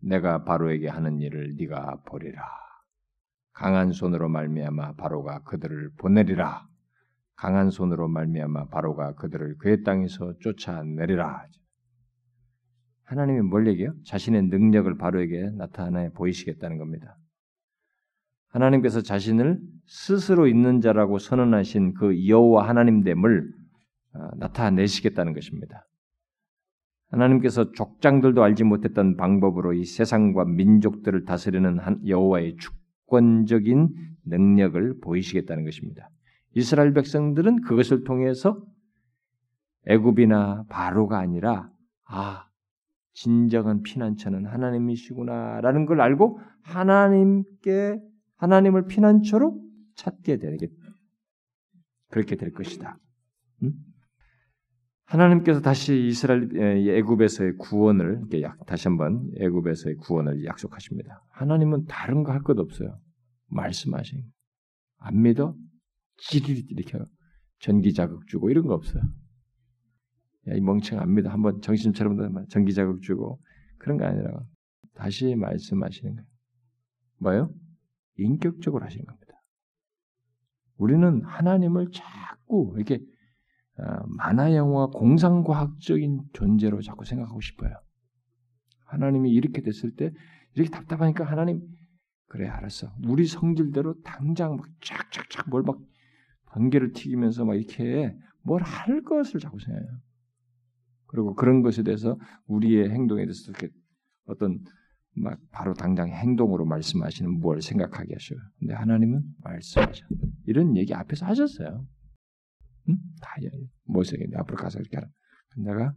[0.00, 2.42] 내가 바로에게 하는 일을 네가 보리라.
[3.52, 6.66] 강한 손으로 말미암아 바로가 그들을 보내리라.
[7.34, 11.46] 강한 손으로 말미암아 바로가 그들을 그의 땅에서 쫓아내리라.
[13.04, 13.94] 하나님이 뭘 얘기해요?
[14.04, 17.16] 자신의 능력을 바로에게 나타내 보이시겠다는 겁니다.
[18.48, 23.52] 하나님께서 자신을 스스로 있는 자라고 선언하신 그 여호와 하나님됨을
[24.14, 25.86] 어, 나타내시겠다는 것입니다.
[27.10, 33.88] 하나님께서 족장들도 알지 못했던 방법으로 이 세상과 민족들을 다스리는 여호와의 주권적인
[34.26, 36.10] 능력을 보이시겠다는 것입니다.
[36.54, 38.62] 이스라엘 백성들은 그것을 통해서
[39.86, 41.70] 애굽이나 바로가 아니라
[42.06, 42.44] 아
[43.14, 48.00] 진정한 피난처는 하나님이시구나라는 걸 알고 하나님께
[48.38, 49.60] 하나님을 피난처로
[49.96, 50.70] 찾게 되겠
[52.08, 52.98] 그렇게 될 것이다.
[53.62, 53.72] 음?
[55.04, 58.22] 하나님께서 다시 이스라엘 애굽에서의 구원을
[58.66, 61.22] 다시 한번 애굽에서의 구원을 약속하십니다.
[61.30, 62.98] 하나님은 다른 거 할 것 없어요.
[63.48, 64.22] 말씀하신
[64.98, 65.54] 안 믿어?
[66.18, 66.98] 지리리 이렇게
[67.60, 69.02] 전기 자극 주고 이런 거 없어요.
[70.48, 71.30] 야, 이 멍청 안 믿어.
[71.30, 73.40] 한번 정신처럼 전기 자극 주고
[73.78, 74.40] 그런 거 아니라
[74.94, 76.26] 다시 말씀하시는 거예요.
[77.20, 77.54] 뭐요?
[78.18, 79.32] 인격적으로 하시는 겁니다.
[80.76, 83.00] 우리는 하나님을 자꾸 이렇게
[83.78, 87.74] 어, 만화 영화 공상과학적인 존재로 자꾸 생각하고 싶어요.
[88.86, 90.12] 하나님이 이렇게 됐을 때
[90.54, 91.60] 이렇게 답답하니까 하나님
[92.26, 92.92] 그래 알았어.
[93.06, 95.78] 우리 성질대로 당장 막 쫙쫙쫙 뭘 막
[96.50, 99.90] 번개를 튀기면서 막 이렇게 뭘 할 것을 자꾸 생각해요.
[101.06, 103.68] 그리고 그런 것에 대해서 우리의 행동에 대해서 이렇게
[104.26, 104.58] 어떤
[105.20, 108.38] 막 바로 당장 행동으로 말씀하시는 뭘 생각하게 하셔요.
[108.58, 110.06] 근데 하나님은 말씀하셔.
[110.46, 111.86] 이런 얘기 앞에서 하셨어요.
[112.88, 112.96] 응?
[113.20, 113.34] 다
[113.84, 115.08] 모세에게 앞으로 가서 이렇게 하라.
[115.56, 115.94] 내가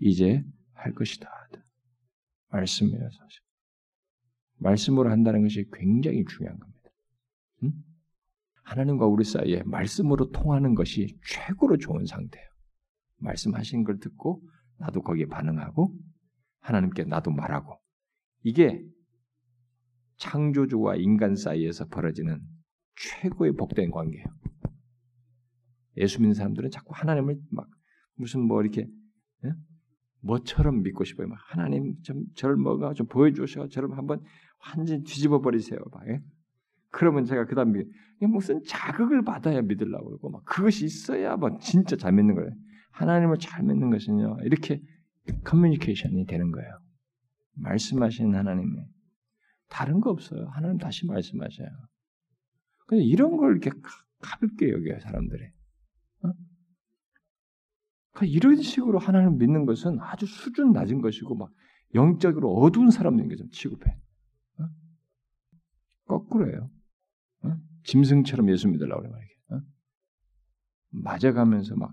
[0.00, 0.42] 이제
[0.74, 1.28] 할 것이다.
[2.48, 3.18] 말씀이라서
[4.58, 6.90] 말씀으로 한다는 것이 굉장히 중요한 겁니다.
[7.64, 7.72] 응?
[8.64, 12.48] 하나님과 우리 사이에 말씀으로 통하는 것이 최고로 좋은 상태예요.
[13.18, 14.42] 말씀하신 걸 듣고
[14.78, 15.94] 나도 거기에 반응하고
[16.60, 17.81] 하나님께 나도 말하고
[18.42, 18.84] 이게
[20.16, 22.40] 창조주와 인간 사이에서 벌어지는
[22.96, 24.26] 최고의 복된 관계예요.
[25.96, 27.68] 예수 믿는 사람들은 자꾸 하나님을 막
[28.14, 28.86] 무슨 뭐 이렇게
[29.44, 29.52] 예?
[30.20, 31.28] 뭐처럼 믿고 싶어요.
[31.28, 33.68] 막 하나님 좀 저를 뭐가 좀 보여주셔.
[33.68, 34.20] 저를 한번
[34.66, 35.80] 완전 뒤집어 버리세요.
[35.92, 36.20] 막 예?
[36.90, 37.82] 그러면 제가 그 다음에
[38.20, 42.50] 무슨 자극을 받아야 믿으려고 그러고 막 그것이 있어야 뭐 진짜 잘 믿는 거예요.
[42.92, 44.80] 하나님을 잘 믿는 것은요 이렇게
[45.44, 46.81] 커뮤니케이션이 되는 거예요.
[47.54, 48.86] 말씀하시는 하나님이
[49.68, 50.48] 다른 거 없어요.
[50.48, 51.68] 하나님 다시 말씀하셔요.
[52.86, 53.70] 근데 이런 걸 이렇게
[54.20, 55.46] 가볍게 여겨요 사람들이.
[56.24, 56.32] 어?
[58.12, 61.50] 그러니까 이런 식으로 하나님을 믿는 것은 아주 수준 낮은 것이고 막
[61.94, 63.96] 영적으로 어두운 사람들인 게좀 취급해.
[64.58, 64.68] 어?
[66.06, 66.70] 거꾸로예요.
[67.44, 67.56] 어?
[67.84, 69.28] 짐승처럼 예수 믿으려고 그래 말이야.
[69.50, 69.60] 어?
[70.90, 71.90] 맞아가면서 막이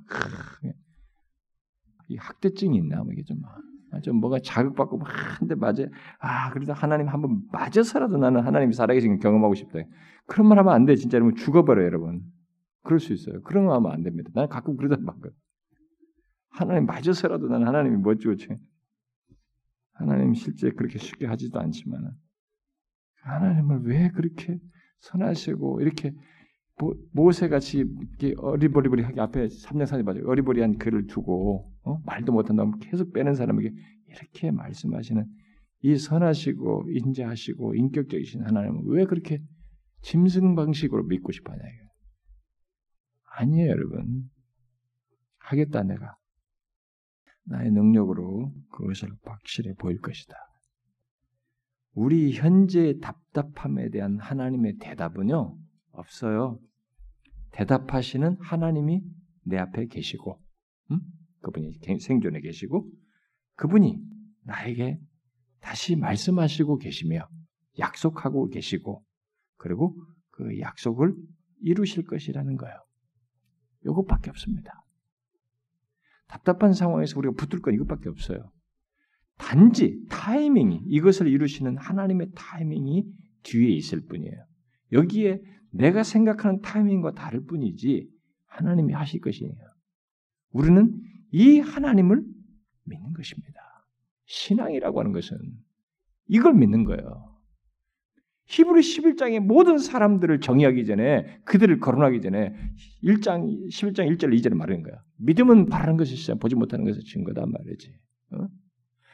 [2.18, 3.42] 학대증이 있나 뭐 이게 좀,
[4.04, 5.08] 좀 뭐가 자극받고 막
[5.40, 5.84] 한데 맞아.
[6.20, 9.80] 아 그래도 하나님 한번 맞아서라도 나는 하나님이 살아계신 경험하고 싶다.
[10.26, 10.96] 그런 말 하면 안 돼.
[10.96, 12.22] 진짜 여러분 죽어버려 여러분.
[12.84, 13.42] 그럴 수 있어요.
[13.42, 14.30] 그런 거 하면 안 됩니다.
[14.34, 15.32] 나는 가끔 그러다 봤거든.
[16.50, 18.36] 하나님 맞아서라도 나는 하나님이 멋지고
[19.94, 22.12] 하나님 실제 그렇게 쉽게 하지도 않지만
[23.22, 24.60] 하나님을 왜 그렇게
[25.02, 26.14] 선하시고 이렇게
[27.12, 30.28] 모세같이 이렇게 어리버리버리하게 앞에 3장4절 맞아요.
[30.28, 31.98] 어리버리한 글을 두고 어?
[32.06, 33.72] 말도 못한다고 계속 빼는 사람에게
[34.08, 35.26] 이렇게 말씀하시는
[35.82, 39.42] 이 선하시고 인자하시고 인격적이신 하나님은 왜 그렇게
[40.02, 41.90] 짐승 방식으로 믿고 싶어하냐 이거.
[43.38, 44.30] 아니에요, 여러분.
[45.40, 46.16] 하겠다 내가.
[47.46, 50.36] 나의 능력으로 그것을 확실히 보일 것이다.
[51.94, 55.58] 우리 현재의 답답함에 대한 하나님의 대답은요,
[55.92, 56.60] 없어요.
[57.52, 59.02] 대답하시는 하나님이
[59.44, 60.40] 내 앞에 계시고,
[60.92, 61.00] 음?
[61.42, 62.90] 그분이 생존에 계시고,
[63.56, 64.00] 그분이
[64.44, 65.00] 나에게
[65.60, 67.28] 다시 말씀하시고 계시며,
[67.78, 69.04] 약속하고 계시고,
[69.58, 69.96] 그리고
[70.32, 71.16] 그 약속을
[71.62, 72.76] 이루실 것이라는 거예요.
[73.86, 74.86] 이것밖에 없습니다.
[76.28, 78.52] 답답한 상황에서 우리가 붙들 건 이것밖에 없어요.
[79.38, 83.06] 단지 타이밍이 이것을 이루시는 하나님의 타이밍이
[83.44, 84.46] 뒤에 있을 뿐이에요.
[84.92, 88.10] 여기에 내가 생각하는 타이밍과 다를 뿐이지
[88.48, 89.54] 하나님이 하실 것이에요.
[90.52, 90.94] 우리는
[91.32, 92.24] 이 하나님을
[92.86, 93.60] 믿는 것입니다.
[94.26, 95.38] 신앙이라고 하는 것은
[96.28, 97.30] 이걸 믿는 거예요.
[98.46, 102.56] 히브리 11장의 모든 사람들을 정의하기 전에 그들을 거론하기 전에
[103.04, 104.96] 1장 11장 1절 2절을 말하는 거야.
[105.18, 107.94] 믿음은 바라는 것이 있어 보지 못하는 것을 증거다 말이지.
[108.32, 108.48] 어?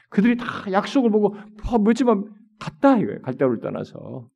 [0.10, 1.36] 그들이 다 약속을 보고
[1.70, 3.22] 어, 뭐지만 갔다 이거예요.
[3.22, 4.30] 갈대를 떠나서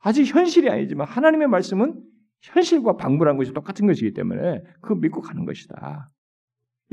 [0.00, 2.02] 아직 현실이 아니지만 하나님의 말씀은
[2.40, 6.08] 현실과 방불한 것이 똑같은 것이기 때문에 그 믿고 가는 것이다.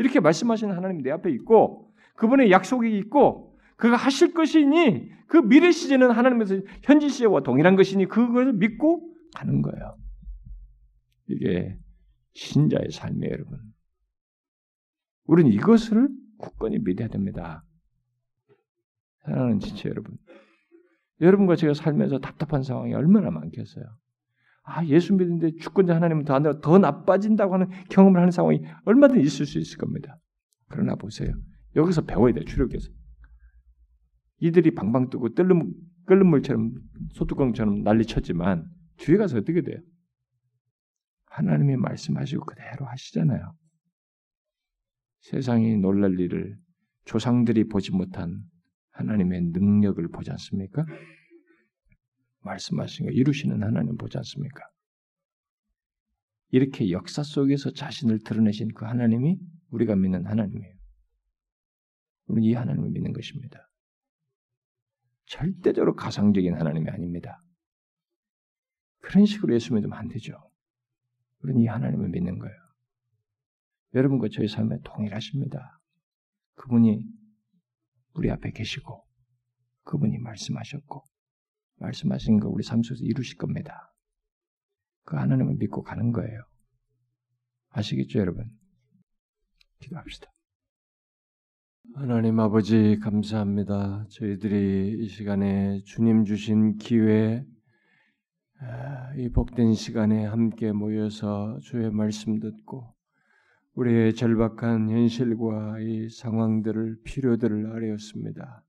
[0.01, 6.11] 이렇게 말씀하시는 하나님이 내 앞에 있고 그분의 약속이 있고 그가 하실 것이니 그 미래 시제는
[6.11, 9.97] 하나님에서 현지 시제와 동일한 것이니 그것을 믿고 가는 거예요.
[11.27, 11.77] 이게
[12.33, 13.59] 신자의 삶이에요, 여러분.
[15.25, 17.63] 우리는 이것을 굳건히 믿어야 됩니다.
[19.23, 20.17] 사랑하는 지체 여러분.
[21.21, 23.85] 여러분과 제가 살면서 답답한 상황이 얼마나 많겠어요.
[24.63, 29.59] 아, 예수 믿는데 주권자 하나님은 더, 더 나빠진다고 하는 경험을 하는 상황이 얼마든지 있을 수
[29.59, 30.17] 있을 겁니다.
[30.69, 31.33] 그러나 보세요.
[31.75, 32.89] 여기서 배워야 돼요, 출력해서.
[34.39, 35.73] 이들이 방방 뜨고 끓는,
[36.05, 36.71] 끓는 물처럼
[37.13, 38.65] 소뚜껑처럼 난리 쳤지만
[38.97, 39.79] 뒤에 가서 어떻게 돼요?
[41.25, 43.53] 하나님이 말씀하시고 그대로 하시잖아요.
[45.21, 46.57] 세상이 놀랄 일을
[47.05, 48.41] 조상들이 보지 못한
[48.91, 50.85] 하나님의 능력을 보지 않습니까?
[52.41, 54.63] 말씀하신 거 이루시는 하나님 보지 않습니까?
[56.49, 59.39] 이렇게 역사 속에서 자신을 드러내신 그 하나님이
[59.69, 60.75] 우리가 믿는 하나님이에요.
[62.25, 63.69] 우리는 이 하나님을 믿는 것입니다.
[65.25, 67.41] 절대적으로 가상적인 하나님이 아닙니다.
[68.99, 70.33] 그런 식으로 예수 믿으면 안 되죠.
[71.41, 72.55] 우리는 이 하나님을 믿는 거예요.
[73.93, 75.79] 여러분과 저희 삶에 동일하십니다.
[76.55, 77.03] 그분이
[78.13, 79.05] 우리 앞에 계시고
[79.83, 81.03] 그분이 말씀하셨고
[81.81, 83.93] 말씀하신 거 우리 삶 속에서 이루실 겁니다.
[85.03, 86.41] 그 하나님을 믿고 가는 거예요.
[87.69, 88.49] 아시겠죠, 여러분?
[89.79, 90.31] 기도합시다.
[91.95, 94.05] 하나님 아버지 감사합니다.
[94.09, 97.45] 저희들이 이 시간에 주님 주신 기회,
[98.59, 102.95] 아, 이 복된 시간에 함께 모여서 주의 말씀 듣고
[103.73, 108.63] 우리의 절박한 현실과 이 상황들을 필요들을 아뢰었습니다.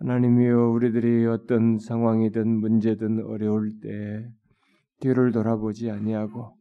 [0.00, 4.28] 하나님이여 우리들이 어떤 상황이든 문제든 어려울 때
[5.00, 6.56] 뒤를 돌아보지 아니하고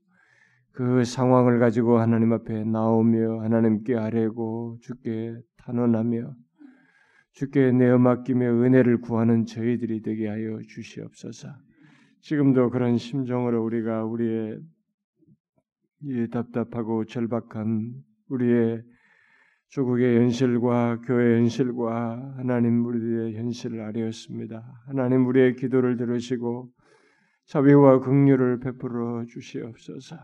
[0.72, 6.34] 그 상황을 가지고 하나님 앞에 나오며 하나님께 아뢰고 주께 탄원하며
[7.34, 11.50] 주께 내어 맡기며 은혜를 구하는 저희들이 되게 하여 주시옵소서.
[12.22, 14.60] 지금도 그런 심정으로 우리가 우리의
[16.02, 17.94] 이 답답하고 절박한
[18.30, 18.82] 우리의
[19.70, 24.64] 조국의 현실과 교회 현실과 하나님 우리의 현실을 아뢰었습니다.
[24.88, 26.70] 하나님 우리의 기도를 들으시고
[27.46, 30.18] 자비와 긍휼을 베풀어 주시옵소서.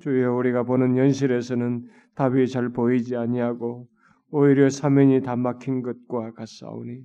[0.00, 3.88] 주여 우리가 보는 현실에서는 답이 잘 보이지 아니하고
[4.30, 7.02] 오히려 사면이 다 막힌 것과 같사오니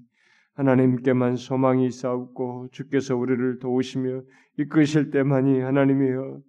[0.56, 4.22] 하나님께만 소망이 있사옵고 주께서 우리를 도우시며
[4.58, 6.40] 이끄실 때만이 하나님이여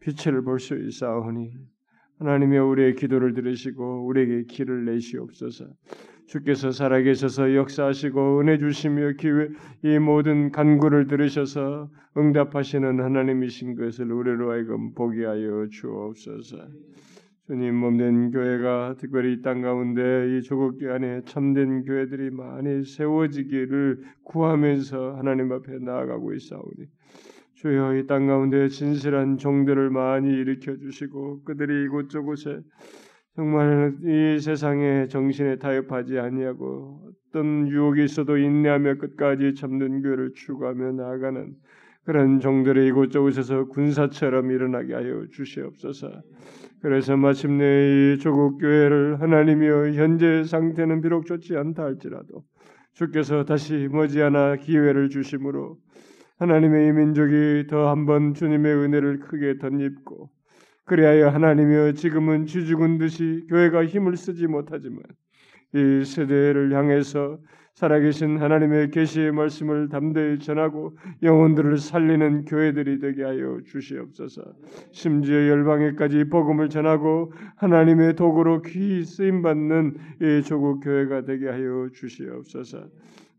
[0.00, 1.52] 빛을 볼 수 있사오니
[2.22, 5.66] 하나님이 우리의 기도를 들으시고 우리에게 길을 내시옵소서.
[6.26, 9.48] 주께서 살아계셔서 역사하시고 은혜 주시며 기회
[9.82, 16.58] 이 모든 간구를 들으셔서 응답하시는 하나님이신 것을 우리로 하여금 보게 하여 주옵소서.
[17.52, 25.16] 주님 몸된 교회가 특별히 이 땅 가운데 이 조국 안에 참된 교회들이 많이 세워지기를 구하면서
[25.16, 26.86] 하나님 앞에 나아가고 있사오니
[27.56, 32.62] 주여 이 땅 가운데 진실한 종들을 많이 일으켜 주시고 그들이 이곳저곳에
[33.36, 41.54] 정말 이 세상에 정신에 타협하지 아니하고 어떤 유혹이 있어도 인내하며 끝까지 참는 교회를 추구하며 나아가는
[42.04, 46.10] 그런 종들이 이곳저곳에서 군사처럼 일어나게 하여 주시옵소서.
[46.80, 52.42] 그래서 마침내 이 조국 교회를 하나님이여 현재 상태는 비록 좋지 않다 할지라도
[52.92, 55.78] 주께서 다시 머지않아 기회를 주심으로
[56.38, 60.28] 하나님의 이 민족이 더 한번 주님의 은혜를 크게 덧입고
[60.84, 65.02] 그리하여 하나님이여 지금은 쥐죽은 듯이 교회가 힘을 쓰지 못하지만
[65.74, 67.38] 이 세대를 향해서
[67.74, 74.42] 살아계신 하나님의 계시의 말씀을 담대히 전하고 영혼들을 살리는 교회들이 되게 하여 주시옵소서.
[74.90, 82.88] 심지어 열방에까지 복음을 전하고 하나님의 도구로 귀히 쓰임 받는 이 조국 교회가 되게 하여 주시옵소서.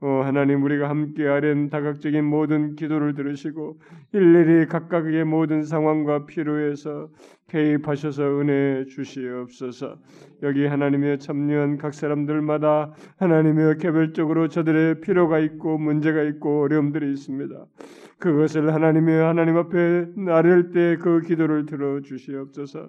[0.02, 3.80] 어, 하나님 우리가 함께 아랜 다각적인 모든 기도를 들으시고
[4.12, 7.08] 일일이 각각의 모든 상황과 필요에서
[7.54, 10.00] 개입하셔서 은혜 주시옵소서.
[10.42, 17.66] 여기 하나님의 참여한 각 사람들마다 하나님의 개별적으로 저들의 필요가 있고 문제가 있고 어려움들이 있습니다.
[18.24, 22.88] 그것을 하나님의 하나님 앞에 나를 때 그 기도를 들어 주시옵소서.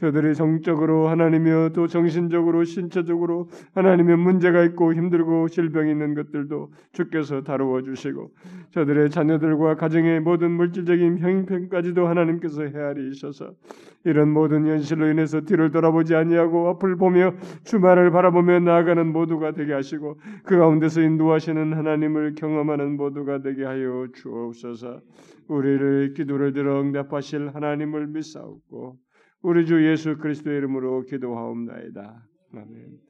[0.00, 7.82] 저들이 정적으로 하나님이여 또 정신적으로 신체적으로 하나님의 문제가 있고 힘들고 질병이 있는 것들도 주께서 다루어
[7.82, 8.32] 주시고
[8.72, 13.54] 저들의 자녀들과 가정의 모든 물질적인 형편까지도 하나님께서 헤아리셔서
[14.04, 17.34] 이런 모든 현실로 인해서 뒤를 돌아보지 아니하고 앞을 보며
[17.64, 25.00] 주말을 바라보며 나아가는 모두가 되게 하시고 그 가운데서 인도하시는 하나님을 경험하는 모두가 되게 하여 주옵소서.
[25.48, 28.98] 우리를 기도를 들어 응답하실 하나님을 믿사옵고
[29.42, 32.26] 우리 주 예수 그리스도의 이름으로 기도하옵나이다.
[32.52, 33.03] 아멘.